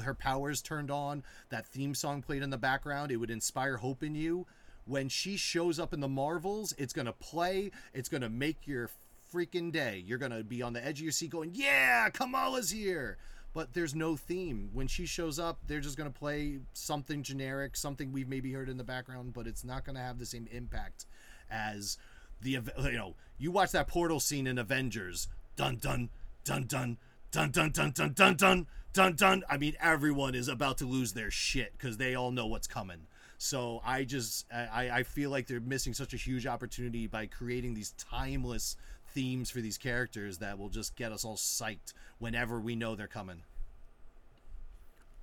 [0.03, 4.03] her powers turned on that theme song played in the background it would inspire hope
[4.03, 4.45] in you
[4.89, 8.67] when she shows up in the marvels it's going to play it's going to make
[8.67, 8.89] your
[9.33, 12.71] freaking day you're going to be on the edge of your seat going yeah kamala's
[12.71, 13.17] here
[13.53, 17.77] but there's no theme when she shows up they're just going to play something generic
[17.77, 20.47] something we've maybe heard in the background but it's not going to have the same
[20.51, 21.05] impact
[21.49, 21.97] as
[22.41, 26.09] the you know you watch that portal scene in Avengers dun dun
[26.43, 26.97] dun dun
[27.31, 31.13] dun dun dun dun dun dun dun dun I mean everyone is about to lose
[31.13, 33.07] their shit because they all know what's coming
[33.39, 37.73] so I just I, I feel like they're missing such a huge opportunity by creating
[37.73, 38.75] these timeless
[39.13, 43.07] themes for these characters that will just get us all psyched whenever we know they're
[43.07, 43.41] coming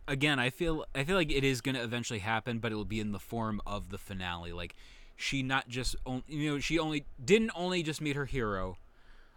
[0.08, 2.84] again, I feel I feel like it is going to eventually happen, but it will
[2.84, 4.52] be in the form of the finale.
[4.52, 4.74] Like
[5.16, 8.78] she not just on, you know she only didn't only just meet her hero.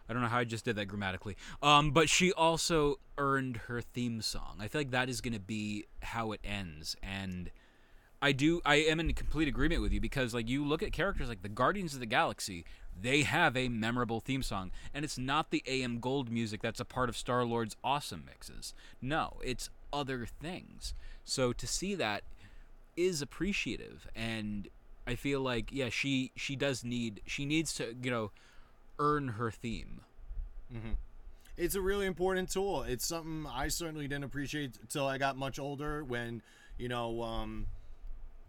[0.07, 1.37] I don't know how I just did that grammatically.
[1.61, 4.57] Um, but she also earned her theme song.
[4.59, 7.51] I feel like that is going to be how it ends, and
[8.21, 11.29] I do I am in complete agreement with you because like you look at characters
[11.29, 12.65] like the Guardians of the Galaxy,
[12.99, 16.85] they have a memorable theme song, and it's not the AM Gold music that's a
[16.85, 18.73] part of Star Lord's awesome mixes.
[19.01, 20.93] No, it's other things.
[21.23, 22.23] So to see that
[22.97, 24.67] is appreciative, and
[25.07, 28.31] I feel like yeah, she she does need she needs to you know
[28.99, 30.01] earn her theme.
[31.57, 32.83] it's a really important tool.
[32.83, 36.03] It's something I certainly didn't appreciate until I got much older.
[36.03, 36.41] When
[36.77, 37.67] you know, um,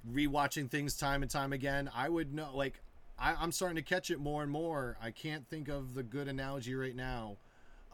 [0.08, 2.50] rewatching things time and time again, I would know.
[2.54, 2.80] Like,
[3.18, 4.96] I, I'm starting to catch it more and more.
[5.02, 7.36] I can't think of the good analogy right now.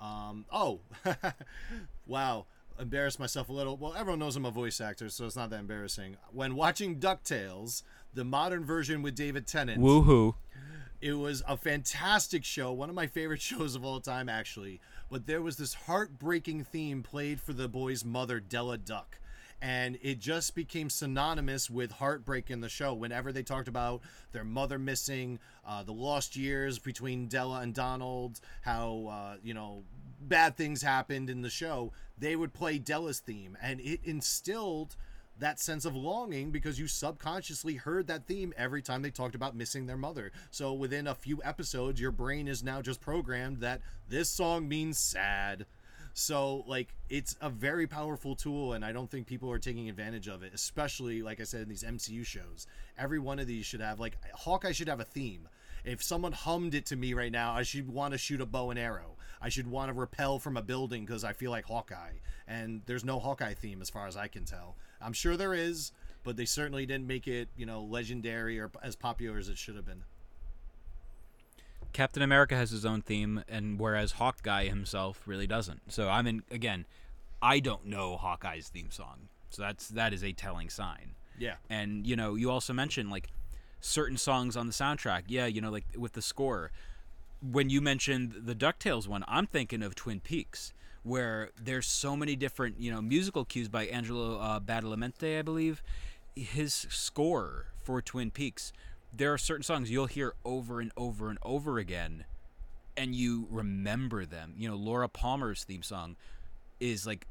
[0.00, 0.80] Um, oh,
[2.06, 2.46] wow!
[2.78, 3.76] embarrass myself a little.
[3.76, 6.16] Well, everyone knows I'm a voice actor, so it's not that embarrassing.
[6.32, 7.82] When watching DuckTales,
[8.14, 10.34] the modern version with David Tennant, Woohoo!
[11.00, 14.80] it was a fantastic show, one of my favorite shows of all time, actually.
[15.10, 19.18] But there was this heartbreaking theme played for the boy's mother, Della Duck.
[19.62, 22.92] And it just became synonymous with heartbreak in the show.
[22.94, 28.40] Whenever they talked about their mother missing, uh, the lost years between Della and Donald,
[28.62, 29.82] how, uh, you know,
[30.20, 33.56] bad things happened in the show, they would play Della's theme.
[33.62, 34.96] And it instilled
[35.38, 39.56] that sense of longing because you subconsciously heard that theme every time they talked about
[39.56, 40.32] missing their mother.
[40.50, 44.98] So within a few episodes, your brain is now just programmed that this song means
[44.98, 45.66] sad.
[46.18, 50.28] So like it's a very powerful tool and I don't think people are taking advantage
[50.28, 52.66] of it, especially like I said in these MCU shows.
[52.96, 55.46] Every one of these should have like Hawkeye should have a theme.
[55.84, 58.70] If someone hummed it to me right now, I should want to shoot a bow
[58.70, 59.18] and arrow.
[59.42, 62.14] I should want to repel from a building because I feel like Hawkeye.
[62.48, 64.76] And there's no Hawkeye theme as far as I can tell.
[65.02, 65.92] I'm sure there is,
[66.24, 69.76] but they certainly didn't make it, you know, legendary or as popular as it should
[69.76, 70.02] have been.
[71.96, 75.80] Captain America has his own theme, and whereas Hawkeye himself really doesn't.
[75.90, 76.84] So I mean, again,
[77.40, 81.12] I don't know Hawkeye's theme song, so that's that is a telling sign.
[81.38, 81.54] Yeah.
[81.70, 83.28] And you know, you also mentioned like
[83.80, 85.22] certain songs on the soundtrack.
[85.28, 86.70] Yeah, you know, like with the score.
[87.40, 92.36] When you mentioned the Ducktales one, I'm thinking of Twin Peaks, where there's so many
[92.36, 95.82] different you know musical cues by Angelo uh, Badalamenti, I believe.
[96.34, 98.70] His score for Twin Peaks
[99.16, 102.24] there are certain songs you'll hear over and over and over again
[102.96, 104.54] and you remember them.
[104.56, 106.16] You know, Laura Palmer's theme song
[106.80, 107.26] is like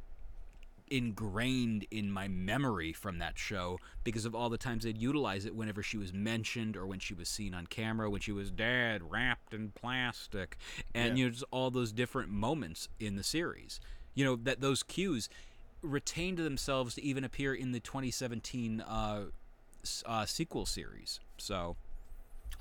[0.92, 5.56] ingrained in my memory from that show because of all the times they'd utilize it
[5.56, 9.02] whenever she was mentioned or when she was seen on camera, when she was dead,
[9.10, 10.58] wrapped in plastic,
[10.94, 11.16] and Yeah.
[11.16, 13.80] you know, just all those different moments in the series.
[14.14, 15.28] You know, that those cues
[15.82, 19.26] retained themselves to even appear in the 2017 uh,
[20.06, 21.20] uh, sequel series.
[21.38, 21.76] So,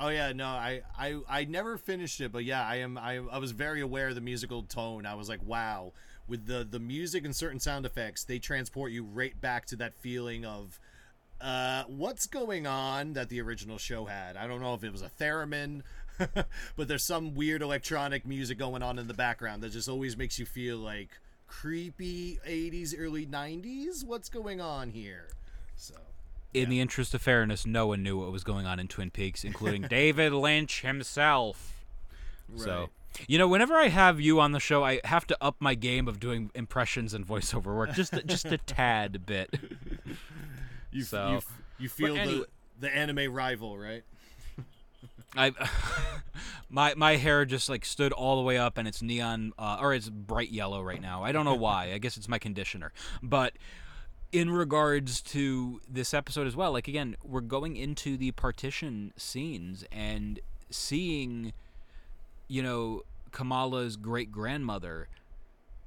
[0.01, 3.39] Oh yeah, no, I, I I never finished it, but yeah, I am I, I
[3.39, 5.07] was very aware of the musical tone.
[5.07, 5.93] I was like, wow,
[6.27, 9.95] with the the music and certain sound effects, they transport you right back to that
[9.95, 10.81] feeling of
[11.41, 14.37] uh what's going on that the original show had.
[14.37, 15.83] I don't know if it was a theremin,
[16.77, 20.41] but there's some weird electronic music going on in the background that just always makes
[20.41, 21.11] you feel like
[21.47, 24.05] creepy 80s early 90s.
[24.05, 25.29] What's going on here?
[25.77, 25.95] So
[26.55, 29.45] in the interest of fairness, no one knew what was going on in Twin Peaks,
[29.45, 31.75] including David Lynch himself.
[32.57, 32.91] So,
[33.27, 36.07] you know, whenever I have you on the show, I have to up my game
[36.09, 39.59] of doing impressions and voiceover work just just a tad bit.
[40.93, 41.41] you So- you,
[41.85, 42.45] you feel anyway-
[42.81, 44.03] the the anime rival, right?
[45.37, 45.53] I
[46.69, 49.93] my my hair just like stood all the way up and it's neon uh, or
[49.95, 51.23] it's bright yellow right now.
[51.25, 51.93] I don't know why.
[51.93, 52.93] I guess it's my conditioner.
[53.23, 53.55] But
[54.35, 59.85] in regards to this episode as well, like again, we're going into the partition scenes
[59.93, 61.53] and seeing
[62.49, 65.07] you know Kamala's great grandmother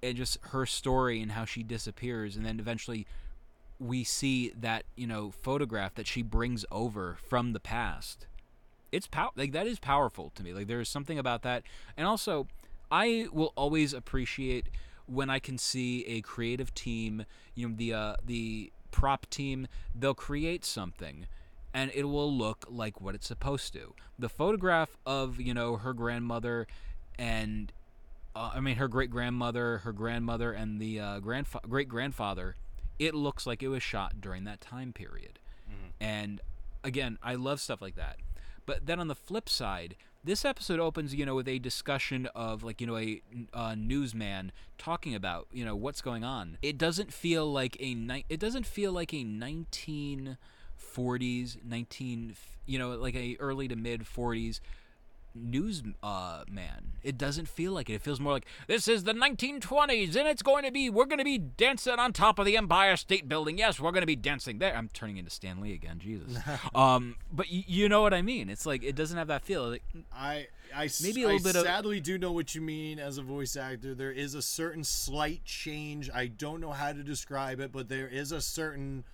[0.02, 2.38] and just her story and how she disappears.
[2.38, 3.06] And then eventually
[3.80, 8.28] we see that you know photograph that she brings over from the past.
[8.94, 10.54] It's pow- like that is powerful to me.
[10.54, 11.64] Like there's something about that.
[11.98, 12.48] And also
[12.90, 14.68] i will always appreciate
[15.08, 20.14] when i can see a creative team you know the uh, the prop team they'll
[20.14, 21.28] create something
[21.74, 25.94] and it will look like what it's supposed to the photograph of you know her
[25.94, 26.68] grandmother
[27.18, 27.72] and
[28.38, 32.56] uh, I mean, her great grandmother, her grandmother, and the uh, grandfa- great grandfather,
[33.00, 35.40] it looks like it was shot during that time period.
[36.00, 36.42] And
[36.84, 38.18] again, I love stuff like that.
[38.68, 39.96] But then on the flip side,
[40.28, 43.22] this episode opens, you know, with a discussion of like, you know, a
[43.54, 46.60] uh, newsman talking about, you know, what's going on.
[46.62, 52.36] It doesn't feel like a ni- it doesn't feel like a 1940s, 19,
[52.66, 54.60] you know, like a early to mid 40s
[55.42, 56.94] news uh, man.
[57.04, 57.94] It doesn't feel like it.
[57.94, 61.20] It feels more like this is the 1920s and it's going to be we're going
[61.20, 63.58] to be dancing on top of the Empire State Building.
[63.58, 64.76] Yes, we're going to be dancing there.
[64.76, 66.38] I'm turning into Stan Lee again, Jesus.
[66.76, 68.50] um, but y- you know what I mean?
[68.50, 69.70] It's like it doesn't have that feel.
[69.70, 70.48] Like, I
[71.02, 73.56] Maybe a little I bit of- sadly do know what you mean as a voice
[73.56, 73.96] actor.
[73.96, 76.10] There is a certain slight change.
[76.14, 79.06] I don't know how to describe it, but there is a certain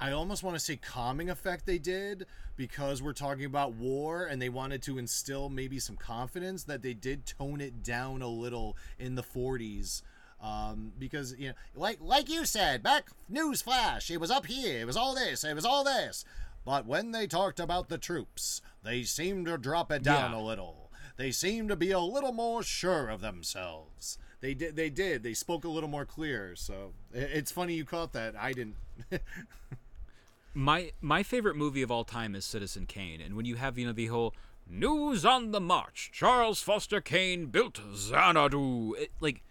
[0.00, 4.40] I almost want to say calming effect they did because we're talking about war and
[4.40, 8.76] they wanted to instill maybe some confidence that they did tone it down a little
[8.98, 10.02] in the 40s
[10.40, 14.80] um, because you know like like you said back news flash it was up here
[14.80, 16.24] it was all this it was all this
[16.64, 20.38] but when they talked about the troops they seemed to drop it down Yeah.
[20.38, 24.76] a little they seemed to be a little more sure of themselves They did.
[24.76, 25.24] They did.
[25.24, 26.54] They spoke a little more clear.
[26.54, 28.36] So it's funny you caught that.
[28.36, 28.76] I didn't.
[30.58, 33.86] My my favorite movie of all time is Citizen Kane, and when you have you
[33.86, 34.34] know the whole
[34.68, 39.44] news on the march, Charles Foster Kane built Xanadu, it, like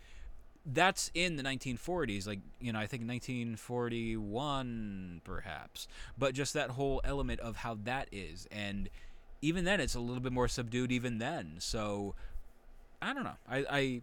[0.65, 5.87] that's in the 1940s, like you know I think 1941 perhaps,
[6.17, 8.89] but just that whole element of how that is, and
[9.41, 11.53] even then it's a little bit more subdued even then.
[11.59, 12.15] So
[13.01, 14.01] I don't know, I I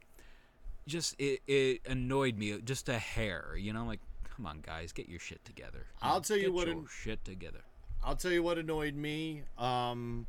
[0.86, 4.00] just it it annoyed me just a hair, you know, like.
[4.36, 5.86] Come on, guys, get your shit together.
[6.02, 7.60] I'll tell you Get what your an- shit together.
[8.02, 9.42] I'll tell you what annoyed me.
[9.56, 10.26] Um,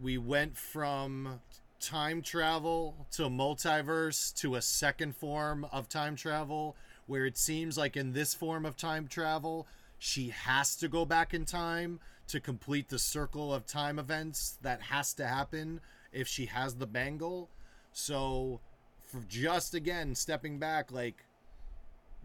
[0.00, 1.40] we went from
[1.78, 6.74] time travel to multiverse to a second form of time travel
[7.06, 9.66] where it seems like in this form of time travel,
[9.98, 14.82] she has to go back in time to complete the circle of time events that
[14.82, 15.80] has to happen
[16.12, 17.48] if she has the bangle.
[17.92, 18.60] So,
[19.04, 21.24] for just again stepping back, like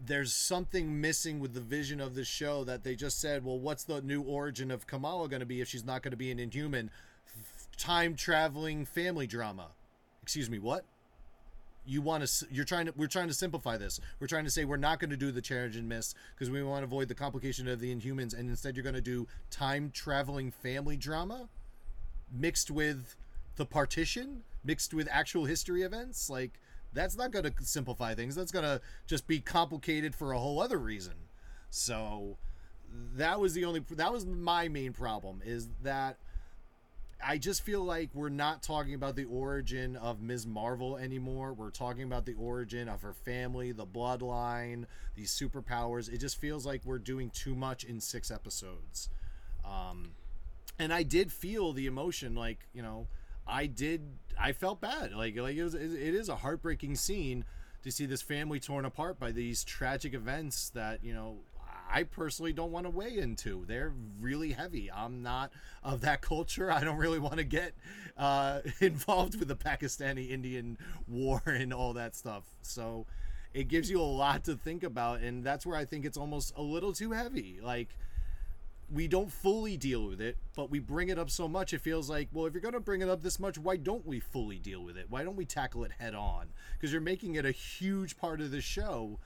[0.04, 3.84] there's something missing with the vision of the show that they just said, well, what's
[3.84, 6.38] the new origin of Kamala going to be if she's not going to be an
[6.38, 6.90] inhuman?
[7.76, 9.68] Time traveling family drama.
[10.22, 10.84] Excuse me, what?
[11.84, 12.46] You want to?
[12.50, 12.94] You're trying to.
[12.96, 13.98] We're trying to simplify this.
[14.20, 16.62] We're trying to say we're not going to do the challenge and miss because we
[16.62, 19.90] want to avoid the complication of the Inhumans, and instead you're going to do time
[19.92, 21.48] traveling family drama
[22.32, 23.16] mixed with
[23.56, 26.30] the partition, mixed with actual history events.
[26.30, 26.60] Like
[26.92, 28.34] that's not going to simplify things.
[28.34, 31.14] That's going to just be complicated for a whole other reason.
[31.70, 32.36] So
[33.14, 36.18] that was the only that was my main problem is that
[37.24, 40.46] I just feel like we're not talking about the origin of Ms.
[40.46, 41.52] Marvel anymore.
[41.52, 46.12] We're talking about the origin of her family, the bloodline, these superpowers.
[46.12, 49.08] It just feels like we're doing too much in six episodes.
[49.64, 50.12] Um,
[50.78, 53.06] and I did feel the emotion, like you know,
[53.46, 54.02] I did.
[54.38, 55.12] I felt bad.
[55.12, 55.74] Like like it was.
[55.74, 57.44] It is a heartbreaking scene
[57.82, 61.38] to see this family torn apart by these tragic events that you know
[61.92, 63.64] I personally don't want to weigh into.
[63.66, 64.90] They're really heavy.
[64.90, 65.52] I'm not
[65.82, 66.70] of that culture.
[66.70, 67.74] I don't really want to get
[68.16, 72.44] uh, involved with the Pakistani Indian war and all that stuff.
[72.62, 73.06] So
[73.52, 76.54] it gives you a lot to think about, and that's where I think it's almost
[76.56, 77.58] a little too heavy.
[77.62, 77.90] Like
[78.92, 82.10] we don't fully deal with it, but we bring it up so much it feels
[82.10, 84.58] like, well, if you're going to bring it up this much, why don't we fully
[84.58, 85.06] deal with it?
[85.08, 86.48] Why don't we tackle it head on?
[86.74, 89.18] Because you're making it a huge part of the show,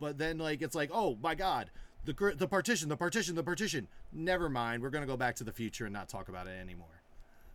[0.00, 1.70] but then like it's like, oh my god,
[2.04, 3.86] the the partition, the partition, the partition.
[4.12, 6.58] Never mind, we're going to go back to the future and not talk about it
[6.60, 7.02] anymore.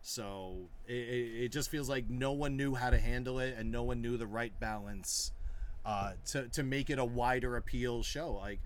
[0.01, 3.83] So it, it, just feels like no one knew how to handle it and no
[3.83, 5.31] one knew the right balance
[5.85, 8.33] uh, to to make it a wider appeal show.
[8.33, 8.59] Like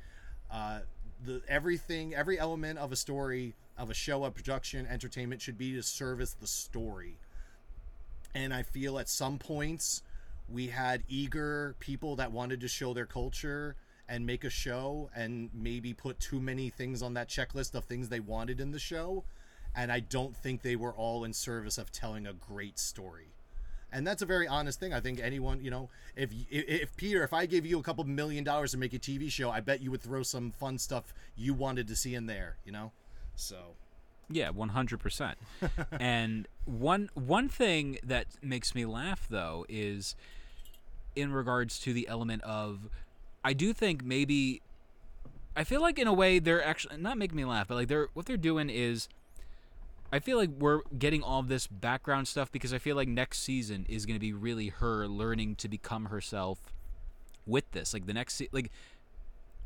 [0.52, 0.80] uh,
[1.26, 5.74] the everything, every element of a story, of a show, a production, entertainment should be
[5.74, 7.18] to service the story.
[8.34, 10.04] And I feel at some points
[10.50, 13.76] we had eager people that wanted to show their culture
[14.08, 18.08] and make a show and maybe put too many things on that checklist of things
[18.08, 19.26] they wanted in the show
[19.78, 23.36] and I don't think they were all in service of telling a great story.
[23.92, 24.94] And that's a very honest thing.
[24.94, 28.44] I think anyone, you know, if if, Peter, if I gave you a couple million
[28.44, 31.54] dollars to make a TV show, I bet you would throw some fun stuff you
[31.54, 32.92] wanted to see in there, you know?
[33.36, 33.76] So,
[34.30, 35.38] Yeah, one hundred percent.
[36.00, 40.16] And one one thing that makes me laugh though is
[41.16, 42.90] in regards to the element of
[43.44, 44.62] I do think maybe
[45.56, 48.10] I feel like in a way they're actually not making me laugh, but like they're
[48.14, 49.08] what they're doing is
[50.12, 53.86] I feel like we're getting all this background stuff because I feel like next season
[53.90, 56.74] is going to be really her learning to become herself
[57.46, 57.94] with this.
[57.94, 58.72] Like the next se- like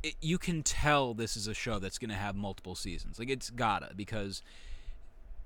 [0.02, 3.20] it, you can tell this is a show that's going to have multiple seasons.
[3.20, 4.42] Like it's gotta because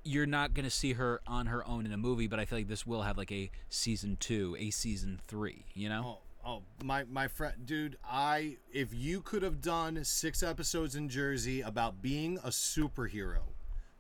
[0.06, 2.60] you're not going to see her on her own in a movie, but I feel
[2.60, 6.20] like this will have like a season 2, a season 3, you know?
[6.46, 11.10] oh, oh, my my friend, dude, I if you could have done 6 episodes in
[11.10, 13.42] Jersey about being a superhero,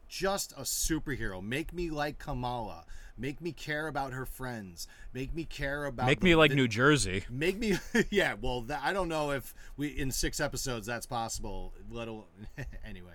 [0.07, 2.85] just a superhero, make me like Kamala,
[3.17, 6.55] make me care about her friends, make me care about Make the- me like the-
[6.57, 7.23] New Jersey.
[7.29, 7.77] Make me,
[8.09, 8.35] yeah.
[8.39, 11.73] Well, that, I don't know if we in six episodes that's possible.
[11.89, 12.25] Let alone
[12.85, 13.13] anyway.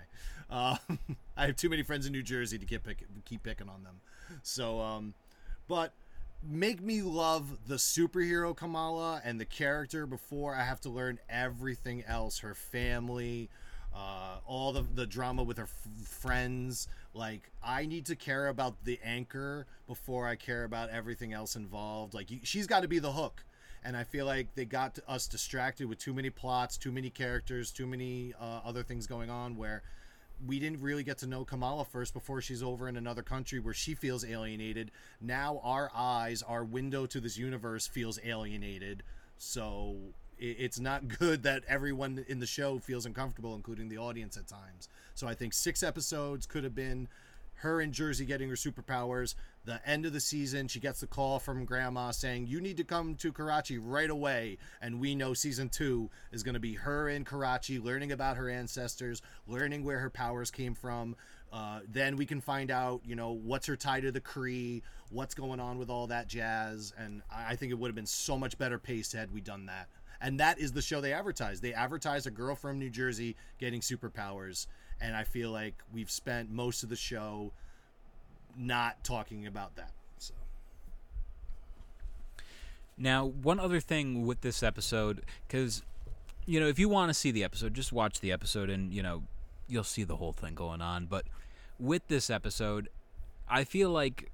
[0.51, 0.78] Um,
[1.36, 4.01] I have too many friends in New Jersey to keep pick, keep picking on them.
[4.43, 5.14] So, um,
[5.68, 5.93] but
[6.43, 12.03] make me love the superhero Kamala and the character before I have to learn everything
[12.07, 12.38] else.
[12.41, 13.49] Her family,
[13.95, 16.88] uh, all the the drama with her f- friends.
[17.14, 22.14] Like I need to care about the anchor before I care about everything else involved.
[22.14, 23.45] Like you, she's got to be the hook,
[23.84, 27.70] and I feel like they got us distracted with too many plots, too many characters,
[27.70, 29.57] too many uh, other things going on.
[29.57, 29.82] Where
[30.47, 33.74] we didn't really get to know Kamala first before she's over in another country where
[33.74, 34.91] she feels alienated.
[35.20, 39.03] Now our eyes, our window to this universe feels alienated.
[39.36, 39.97] So
[40.41, 44.88] it's not good that everyone in the show feels uncomfortable, including the audience at times.
[45.14, 47.09] So I think six episodes could have been
[47.61, 49.34] her in Jersey getting her superpowers.
[49.66, 52.84] The end of the season, she gets the call from grandma saying, You need to
[52.84, 54.57] come to Karachi right away.
[54.80, 58.49] And we know season two is going to be her in Karachi, learning about her
[58.49, 61.16] ancestors, learning where her powers came from.
[61.53, 65.34] Uh, then we can find out, you know, what's her tie to the Kree, what's
[65.34, 66.95] going on with all that jazz.
[66.97, 69.88] And I think it would have been so much better paced had we done that.
[70.21, 71.61] And that is the show they advertise.
[71.61, 74.66] They advertise a girl from New Jersey getting superpowers
[75.01, 77.53] and I feel like we've spent most of the show
[78.57, 79.93] not talking about that.
[80.18, 80.35] So
[82.99, 85.83] Now, one other thing with this episode, because
[86.47, 89.03] you know, if you want to see the episode, just watch the episode, and you
[89.03, 89.23] know,
[89.68, 91.07] you'll see the whole thing going on.
[91.07, 91.25] But
[91.79, 92.89] with this episode,
[93.49, 94.31] I feel like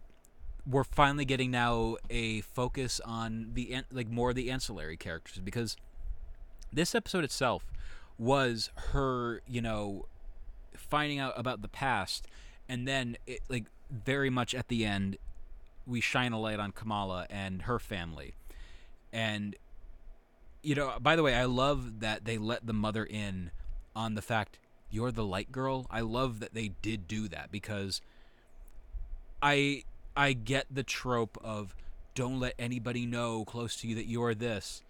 [0.69, 5.77] we're finally getting now a focus on the like more of the ancillary characters because
[6.73, 7.65] this episode itself
[8.19, 10.07] was her, you know,
[10.77, 12.27] finding out about the past,
[12.69, 15.17] and then it, like very much at the end,
[15.87, 18.35] we shine a light on Kamala and her family,
[19.13, 19.55] and
[20.63, 23.53] you know, by the way, I love that they let the mother in
[23.95, 24.59] on the fact
[24.91, 25.87] you're the light girl.
[25.91, 28.01] I love that they did do that because
[29.41, 29.85] I
[30.17, 31.75] I get the trope of
[32.15, 34.83] don't let anybody know close to you that you're this.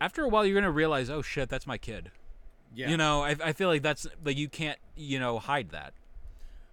[0.00, 2.10] After a while, you're gonna realize, oh shit, that's my kid.
[2.74, 5.92] yeah, You know, I, I feel like that's like you can't you know hide that.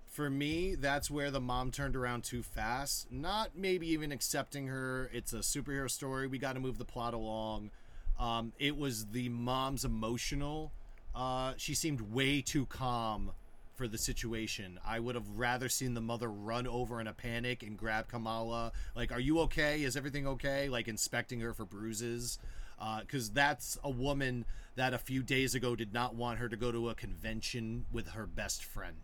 [0.08, 3.12] for me, that's where the mom turned around too fast.
[3.12, 5.10] Not maybe even accepting her.
[5.14, 6.28] It's a superhero story.
[6.28, 7.72] We got to move the plot along.
[8.20, 10.72] Um, it was the mom's emotional.
[11.16, 13.32] Uh, she seemed way too calm
[13.76, 14.80] for the situation.
[14.86, 18.72] I would have rather seen the mother run over in a panic and grab Kamala.
[18.96, 19.84] Like, are you okay?
[19.84, 20.70] Is everything okay?
[20.70, 22.38] Like, inspecting her for bruises.
[22.80, 24.44] Uh, because that's a woman
[24.76, 28.10] that a few days ago did not want her to go to a convention with
[28.10, 28.98] her best friend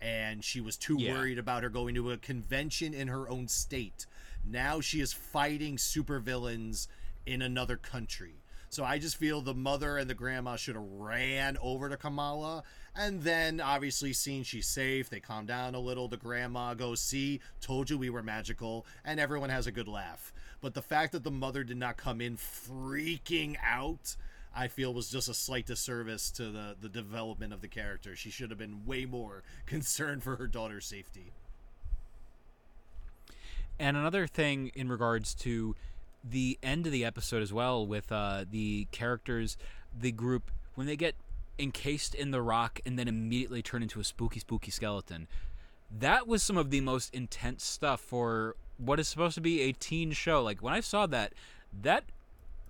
[0.00, 1.12] and she was too Yeah.
[1.12, 4.06] worried about her going to a convention in her own state.
[4.44, 6.88] Now she is fighting supervillains
[7.24, 8.42] in another country.
[8.68, 12.64] So I just feel the mother and the grandma should have ran over to Kamala
[12.96, 16.08] and then obviously seeing she's safe, they calm down a little.
[16.08, 20.32] The grandma goes, "See, told you we were magical," and everyone has a good laugh.
[20.60, 24.16] But the fact that the mother did not come in freaking out
[24.56, 28.14] I feel was just a slight disservice to the the development of the character.
[28.14, 31.32] She should have been way more concerned for her daughter's safety.
[33.78, 35.74] And another thing in regards to
[36.22, 39.56] the end of the episode as well, with uh, the characters,
[39.98, 41.16] the group, when they get
[41.58, 45.28] encased in the rock and then immediately turn into a spooky, spooky skeleton,
[45.90, 49.72] that was some of the most intense stuff for what is supposed to be a
[49.72, 50.42] teen show.
[50.42, 51.32] Like, when I saw that,
[51.82, 52.04] that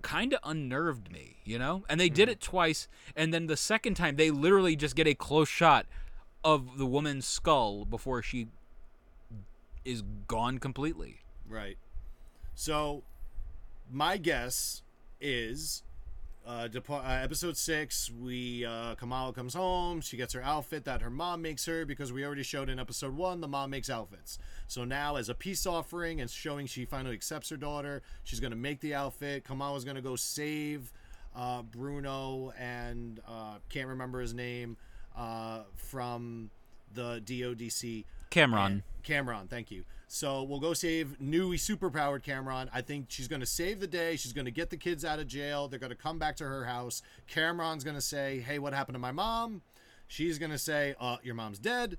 [0.01, 1.83] kind of unnerved me, you know?
[1.89, 2.33] And they did mm.
[2.33, 5.87] it twice, and then the second time, they literally just get a close shot
[6.43, 8.47] of the woman's skull before she
[9.83, 11.21] is gone completely.
[11.49, 11.77] Right.
[12.53, 13.03] So,
[13.91, 14.83] my guess
[15.19, 15.83] is
[16.45, 18.11] uh, uh, episode six.
[18.11, 20.01] We uh, Kamala comes home.
[20.01, 23.15] She gets her outfit that her mom makes her because we already showed in episode
[23.15, 24.37] one the mom makes outfits.
[24.67, 28.55] So now, as a peace offering and showing she finally accepts her daughter, she's gonna
[28.55, 29.43] make the outfit.
[29.43, 30.91] Kamala's gonna go save
[31.35, 34.77] uh, Bruno and uh, can't remember his name
[35.17, 36.49] uh, from
[36.93, 38.05] the DODC.
[38.29, 38.83] Cameron.
[39.03, 39.83] Cameron, thank you.
[40.07, 42.69] So we'll go save newly superpowered Cameron.
[42.73, 44.15] I think she's going to save the day.
[44.15, 45.67] She's going to get the kids out of jail.
[45.67, 47.01] They're going to come back to her house.
[47.27, 49.61] Cameron's going to say, "Hey, what happened to my mom?"
[50.07, 51.97] She's going to say, "Uh, your mom's dead."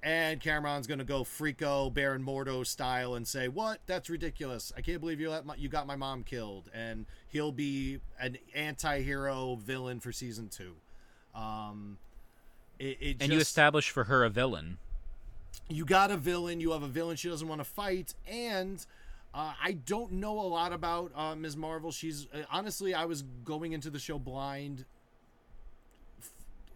[0.00, 3.80] And Cameron's going to go freako Baron Mordo style and say, "What?
[3.86, 4.72] That's ridiculous.
[4.76, 8.38] I can't believe you let my, you got my mom killed." And he'll be an
[8.54, 10.74] anti-hero villain for season 2.
[11.34, 11.98] Um
[12.78, 14.78] it, it and you establish for her a villain.
[15.68, 18.86] You got a villain you have a villain she doesn't want to fight and
[19.34, 21.56] uh, i don't know a lot about uh, ms.
[21.56, 21.92] Marvel.
[21.92, 24.84] She's uh, honestly i was going into the show blind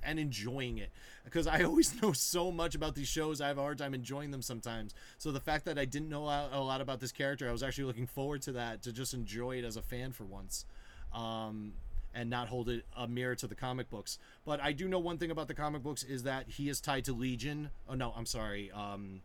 [0.05, 0.91] and enjoying it
[1.25, 4.31] because i always know so much about these shows i have a hard time enjoying
[4.31, 4.95] them sometimes.
[5.19, 7.63] So the fact that i didn't know a a lot about this character i was
[7.63, 10.67] actually looking forward to that to just enjoy it as a fan for once.
[11.15, 11.75] Um,
[12.15, 14.19] and not hold it a mirror to the comic books.
[14.45, 17.05] But I do know one thing about the comic books is that he is tied
[17.07, 17.71] to Legion.
[17.89, 19.23] Oh no, I'm sorry, um,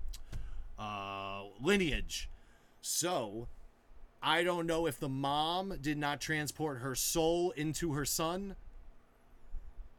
[0.79, 2.29] uh, lineage.
[2.81, 3.47] So
[4.21, 8.55] I don't know if the mom did not transport her soul into her son,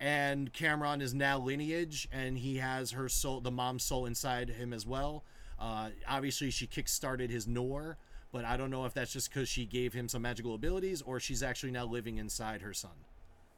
[0.01, 4.73] and Cameron is now lineage, and he has her soul, the mom's soul inside him
[4.73, 5.25] as well.
[5.61, 7.97] Uh, obviously, she kick-started his Noor,
[8.33, 11.19] but I don't know if that's just because she gave him some magical abilities, or
[11.21, 13.05] she's actually now living inside her son.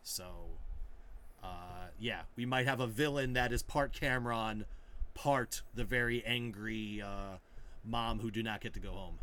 [0.03, 0.25] So,
[1.43, 4.65] uh, yeah, we might have a villain that is part Cameron,
[5.15, 7.39] part the very angry uh,
[7.85, 9.19] mom who do not get to go home.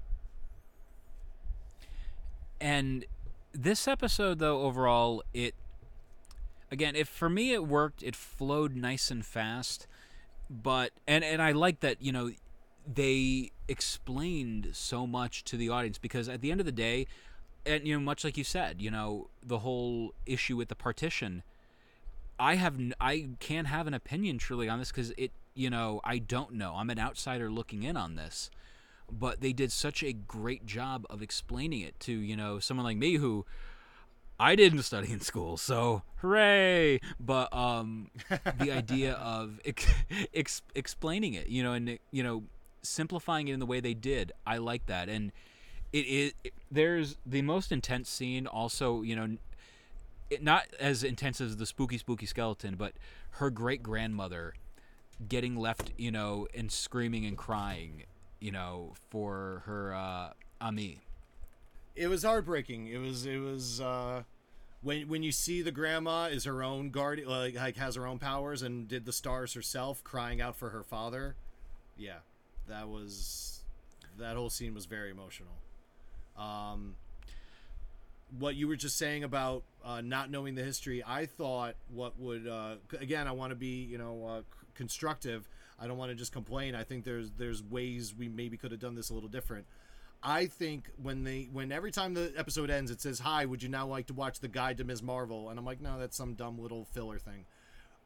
[2.60, 3.06] And
[3.54, 5.56] this episode, though, overall, it
[6.72, 9.88] again, if for me it worked, it flowed nice and fast.
[10.50, 12.32] But and and I like that you know
[12.92, 17.08] they explained so much to the audience because at the end of the day,
[17.66, 21.44] and you know, much like you said, you know, the whole issue with the partition.
[22.40, 26.02] I have n- I can't have an opinion truly on this because it you know
[26.04, 28.52] I don't know I'm an outsider looking in on this,
[29.12, 32.98] but they did such a great job of explaining it to you know someone like
[32.98, 33.46] me who
[34.40, 37.00] I didn't study in school, so hooray!
[37.20, 38.12] But um,
[38.60, 39.88] the idea of ex-
[40.34, 42.44] ex- explaining it, you know, and you know,
[42.88, 45.10] simplifying it in the way they did, I like that.
[45.10, 45.32] And
[45.94, 46.34] it is
[46.70, 49.38] there's the most intense scene, also, you know,
[50.30, 52.94] it, not as intense as the spooky, spooky skeleton, but
[53.32, 54.54] her great grandmother
[55.28, 58.04] getting left, you know, and screaming and crying,
[58.40, 60.30] you know, for her uh,
[60.60, 61.02] Ami
[61.98, 62.88] it was heartbreaking.
[62.88, 64.24] It was it was uh,
[64.82, 68.20] when when you see the grandma is her own guard like, like has her own
[68.20, 71.36] powers and did the stars herself, crying out for her father.
[71.98, 72.20] Yeah,
[72.68, 73.62] that was
[74.20, 75.54] that whole scene was very emotional.
[76.38, 76.96] Um,
[78.38, 82.48] what you were just saying about uh, not knowing the history, I thought what would
[82.48, 84.42] uh, again I want to be you know uh,
[84.76, 85.48] constructive.
[85.80, 86.76] I don't want to just complain.
[86.76, 89.66] I think there's there's ways we maybe could have done this a little different.
[90.24, 93.70] I think when they when every time the episode ends, it says, "Hi, would you
[93.70, 95.04] now like to watch the Guide to Ms.
[95.04, 97.46] Marvel?" And I'm like, "No, that's some dumb little filler thing."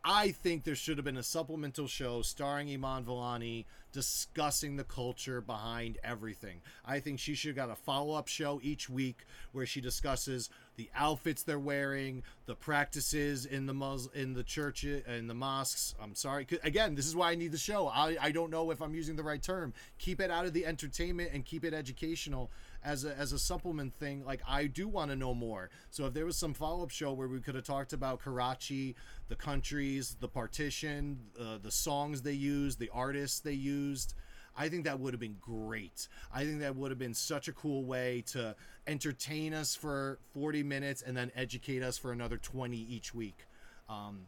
[0.04, 5.42] I think there should have been a supplemental show starring Iman Vellani discussing the culture
[5.42, 6.62] behind everything.
[6.84, 10.50] I think she should have got a follow up show each week where she discusses
[10.76, 15.94] the outfits they're wearing, the practices in the mus- in the church in the mosques.
[16.02, 17.88] I'm sorry, again, this is why I need the show.
[17.88, 19.74] I I don't know if I'm using the right term.
[20.00, 22.50] Keep it out of the entertainment and keep it educational
[22.84, 24.24] as a as a supplement thing.
[24.26, 25.70] Like I do want to know more.
[25.90, 28.96] So if there was some follow up show where we could have talked about Karachi,
[29.28, 34.14] the countries, the partition, uh, the songs they used, the artists they used.
[34.58, 36.10] I think that would have been great.
[36.34, 38.54] I think that would have been such a cool way to
[38.86, 43.46] entertain us for 40 minutes and then educate us for another 20 each week.
[43.90, 44.26] Um,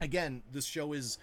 [0.00, 1.18] again, this show is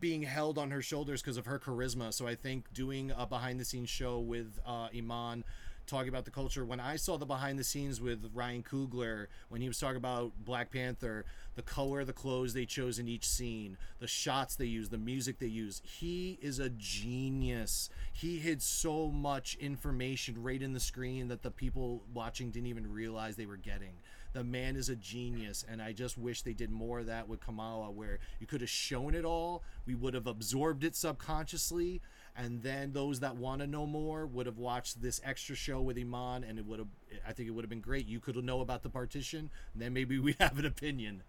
[0.00, 2.12] being held on her shoulders because of her charisma.
[2.12, 5.44] So I think doing a behind the scenes show with uh, Iman
[5.86, 6.64] talking about the culture.
[6.64, 10.32] When I saw the behind the scenes with Ryan Coogler, when he was talking about
[10.44, 11.24] Black Panther,
[11.54, 15.38] the color the clothes they chose in each scene, the shots they use, the music
[15.38, 17.90] they use, he is a genius.
[18.12, 22.92] He hid so much information right in the screen that the people watching didn't even
[22.92, 23.94] realize they were getting.
[24.32, 27.40] The man is a genius, and I just wish they did more of that with
[27.40, 29.62] Kamala, where you could have shown it all.
[29.86, 32.02] We would have absorbed it subconsciously,
[32.36, 35.96] and then those that want to know more would have watched this extra show with
[35.98, 36.88] Iman, and it would have.
[37.26, 38.06] I think it would have been great.
[38.06, 41.22] You could know about the partition, and then maybe we have an opinion.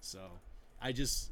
[0.00, 0.20] So,
[0.80, 1.30] I just,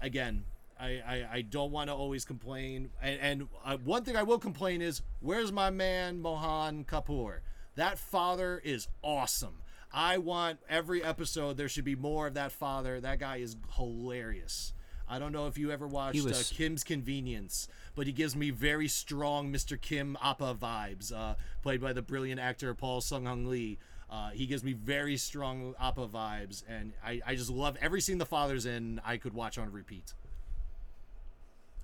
[0.00, 0.44] again,
[0.80, 4.38] I I, I don't want to always complain, and, and uh, one thing I will
[4.38, 7.40] complain is where's my man Mohan Kapoor?
[7.74, 9.60] That father is awesome.
[9.92, 13.00] I want every episode there should be more of that father.
[13.00, 14.72] That guy is hilarious.
[15.08, 16.52] I don't know if you ever watched was...
[16.52, 19.80] uh, Kim's Convenience, but he gives me very strong Mr.
[19.80, 23.78] Kim Appa vibes, uh, played by the brilliant actor Paul Sun Hyung Lee.
[24.08, 28.18] Uh, he gives me very strong Appa vibes, and I, I just love every scene
[28.18, 29.00] the father's in.
[29.04, 30.14] I could watch on repeat.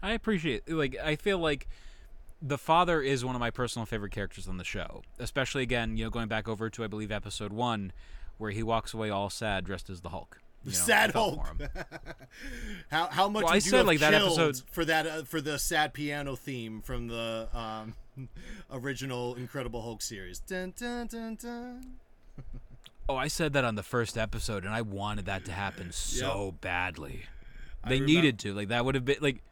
[0.02, 1.68] I appreciate like I feel like
[2.40, 6.04] the father is one of my personal favorite characters on the show, especially again, you
[6.04, 7.92] know, going back over to I believe episode one,
[8.36, 10.41] where he walks away all sad dressed as the Hulk.
[10.64, 11.44] The know, sad Hulk.
[12.90, 15.92] how how much well, I said like that episode for that uh, for the sad
[15.92, 17.94] piano theme from the um,
[18.72, 20.38] original Incredible Hulk series.
[20.38, 21.86] Dun, dun, dun, dun.
[23.08, 26.46] oh, I said that on the first episode, and I wanted that to happen so
[26.46, 26.60] yep.
[26.60, 27.22] badly.
[27.88, 28.54] They needed to.
[28.54, 29.42] Like that would have been like.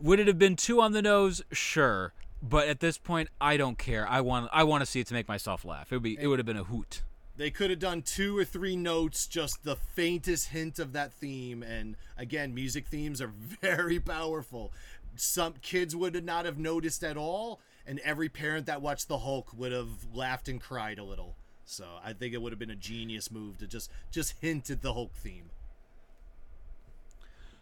[0.00, 1.40] Would it have been two on the nose?
[1.52, 2.12] Sure,
[2.42, 4.06] but at this point, I don't care.
[4.08, 5.92] I want I want to see it to make myself laugh.
[5.92, 7.02] It would be it would have been a hoot.
[7.36, 11.62] They could have done two or three notes, just the faintest hint of that theme.
[11.62, 14.72] And again, music themes are very powerful.
[15.16, 19.50] Some kids would not have noticed at all, and every parent that watched the Hulk
[19.56, 21.36] would have laughed and cried a little.
[21.64, 24.82] So I think it would have been a genius move to just just hint at
[24.82, 25.50] the Hulk theme.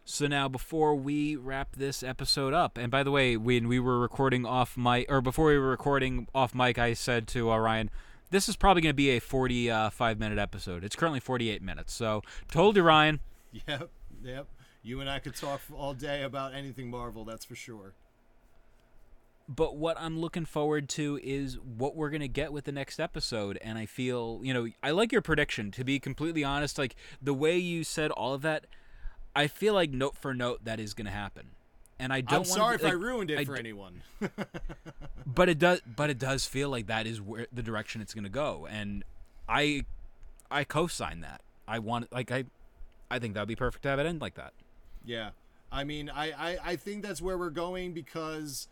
[0.07, 3.99] So now, before we wrap this episode up, and by the way, when we were
[3.99, 7.89] recording off mic, or before we were recording off mic, I said to uh, Ryan,
[8.35, 10.85] "This is probably going to be a 45 uh, minute episode.
[10.85, 13.21] It's currently 48 minutes." So, told you, Ryan.
[13.69, 13.89] Yep,
[14.25, 14.47] yep.
[14.83, 17.25] You and I could talk all day about anything Marvel.
[17.25, 17.95] That's for sure.
[19.49, 22.99] But what I'm looking forward to is what we're going to get with the next
[22.99, 23.59] episode.
[23.63, 25.71] And I feel, you know, I like your prediction.
[25.73, 28.67] To be completely honest, like the way you said all of that,
[29.37, 31.51] I feel like note for note that is going to happen.
[31.99, 32.41] And I don't.
[32.41, 34.03] I'm sorry to, if I ruined it I for anyone.
[35.27, 35.81] but it does.
[35.97, 38.67] But it does feel like that is where the direction it's going to go.
[38.71, 39.05] And
[39.49, 39.85] I,
[40.51, 41.41] I co-sign that.
[41.67, 42.45] I want like I,
[43.11, 44.53] I think that would be perfect to have it end like that.
[45.05, 45.31] Yeah.
[45.71, 48.69] I mean, I, I, I think that's where we're going because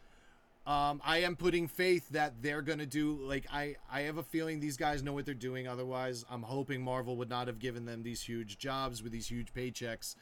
[0.66, 4.22] um, I am putting faith that they're going to do, like, I, I have a
[4.22, 5.66] feeling these guys know what they're doing.
[5.66, 9.52] Otherwise, I'm hoping Marvel would not have given them these huge jobs with these huge
[9.52, 10.14] paychecks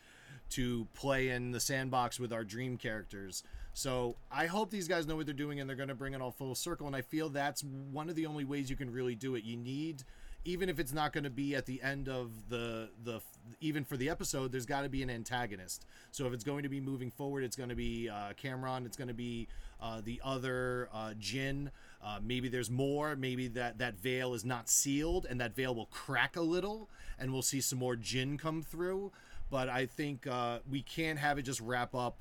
[0.51, 3.43] to play in the sandbox with our dream characters.
[3.72, 6.20] So I hope these guys know what they're doing and they're going to bring it
[6.20, 6.87] all full circle.
[6.87, 9.45] And I feel that's one of the only ways you can really do it.
[9.45, 10.05] You need
[10.45, 13.20] even if it's not going to be at the end of the the
[13.61, 16.68] even for the episode there's got to be an antagonist so if it's going to
[16.68, 19.49] be moving forward it's going to be uh, cameron it's going to be
[19.81, 21.70] uh, the other uh, djinn
[22.03, 25.87] uh, maybe there's more maybe that that veil is not sealed and that veil will
[25.87, 29.12] crack a little and we'll see some more djinn come through
[29.51, 32.16] but i think uh, we can't have it just wrap up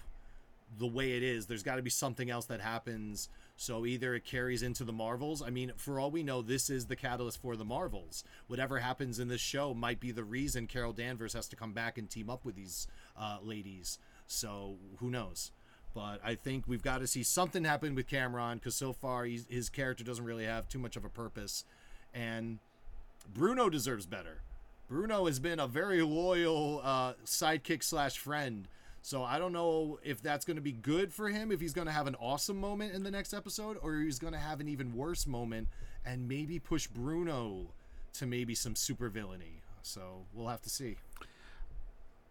[0.77, 1.45] the way it is.
[1.45, 3.29] There's got to be something else that happens.
[3.55, 5.41] So either it carries into the Marvels.
[5.41, 8.23] I mean, for all we know, this is the catalyst for the Marvels.
[8.47, 11.97] Whatever happens in this show might be the reason Carol Danvers has to come back
[11.97, 13.99] and team up with these uh, ladies.
[14.27, 15.51] So who knows?
[15.93, 19.69] But I think we've got to see something happen with Cameron because so far his
[19.69, 21.65] character doesn't really have too much of a purpose.
[22.13, 22.59] And
[23.33, 24.41] Bruno deserves better.
[24.89, 28.67] Bruno has been a very loyal uh, sidekick slash friend.
[29.01, 31.87] So I don't know if that's going to be good for him, if he's going
[31.87, 34.67] to have an awesome moment in the next episode, or he's going to have an
[34.67, 35.67] even worse moment
[36.03, 37.67] and maybe push Bruno
[38.13, 39.61] to maybe some super villainy.
[39.83, 40.97] So we'll have to see.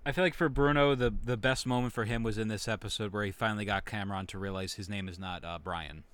[0.04, 3.12] I feel like for Bruno, the the best moment for him was in this episode
[3.12, 6.04] where he finally got Cameron to realize his name is not uh, Brian.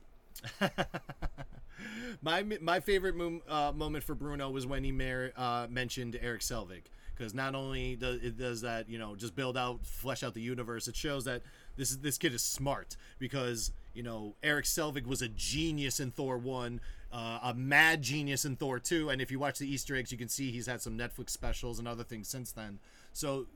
[2.22, 3.14] My my favorite
[3.48, 6.82] uh, moment for Bruno was when he mer- uh, mentioned Eric Selvig
[7.16, 10.40] because not only does it does that you know just build out flesh out the
[10.40, 11.42] universe, it shows that
[11.76, 16.10] this is this kid is smart because you know Eric Selvig was a genius in
[16.10, 16.80] Thor one.
[17.12, 20.18] Uh, a mad genius in Thor 2, and if you watch the Easter eggs, you
[20.18, 22.80] can see he's had some Netflix specials and other things since then.
[23.12, 23.46] So,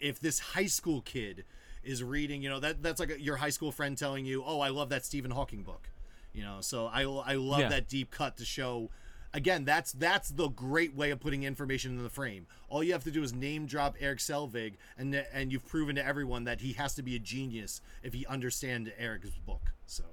[0.00, 1.44] if this high school kid
[1.84, 4.60] is reading, you know, that that's like a, your high school friend telling you, "Oh,
[4.60, 5.90] I love that Stephen Hawking book,"
[6.32, 6.58] you know.
[6.60, 7.68] So I I love Yeah.
[7.68, 8.90] that deep cut to show.
[9.34, 12.46] Again, that's that's the great way of putting information in the frame.
[12.68, 16.04] All you have to do is name drop Eric Selvig, and and you've proven to
[16.04, 19.72] everyone that he has to be a genius if he understands Eric's book.
[19.86, 20.04] So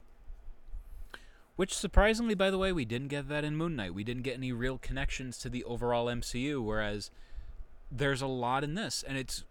[1.58, 3.94] Which surprisingly, by the way, we didn't get that in Moon Knight.
[3.94, 7.12] We didn't get any real connections to the overall MCU, whereas
[7.92, 9.44] there's a lot in this, and it's.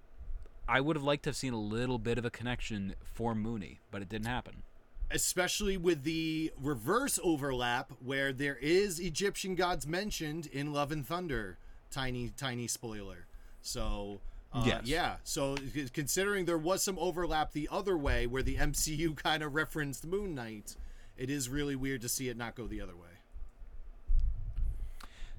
[0.71, 3.81] I would have liked to have seen a little bit of a connection for Mooney,
[3.91, 4.63] but it didn't happen.
[5.11, 11.59] Especially with the reverse overlap where there is Egyptian gods mentioned in Love and Thunder.
[11.91, 13.27] Tiny, tiny spoiler.
[13.63, 14.21] So,
[14.53, 14.83] uh, Yes.
[14.85, 15.17] yeah.
[15.25, 15.57] So,
[15.95, 20.35] considering there was some overlap the other way where the MCU kind of referenced Moon
[20.35, 20.77] Knight,
[21.17, 23.09] it is really weird to see it not go the other way.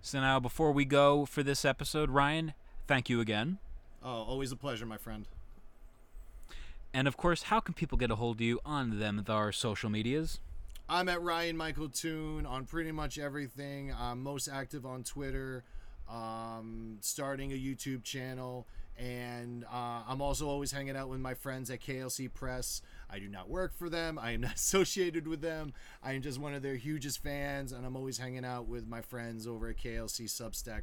[0.01, 2.53] So now, before we go for this episode, Ryan,
[2.87, 3.59] thank you again.
[4.01, 5.27] Oh, always a pleasure, my friend.
[6.93, 9.89] And of course, how can people get a hold of you on them our social
[9.89, 10.39] medias?
[10.87, 13.93] I'm at Ryan Michael Toon on pretty much everything.
[13.93, 15.63] I'm most active on Twitter,
[16.09, 18.65] um, starting a YouTube channel,
[18.97, 22.81] and uh, I'm also always hanging out with my friends at KLC Press.
[23.07, 24.17] I do not work for them.
[24.17, 25.73] I am not associated with them.
[26.01, 29.01] I am just one of their hugest fans, and I'm always hanging out with my
[29.01, 30.81] friends over at KLC Substack.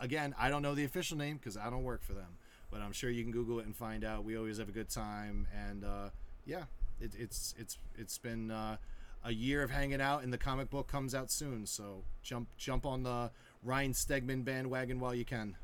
[0.00, 2.38] Again, I don't know the official name because I don't work for them,
[2.70, 4.24] but I'm sure you can Google it and find out.
[4.24, 6.10] We always have a good time, and uh,
[6.46, 6.64] yeah,
[7.00, 8.76] it, it's it's it's been uh,
[9.24, 11.66] a year of hanging out, and the comic book comes out soon.
[11.66, 13.30] So jump jump on the
[13.62, 15.56] Ryan Stegman bandwagon while you can.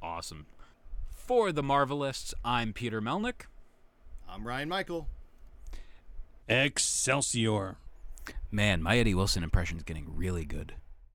[0.00, 0.46] Awesome.
[1.10, 3.46] For the Marvelists, I'm Peter Melnick.
[4.28, 5.08] I'm Ryan Michael.
[6.48, 7.76] Excelsior.
[8.50, 10.74] Man, my Eddie Wilson impression is getting really good.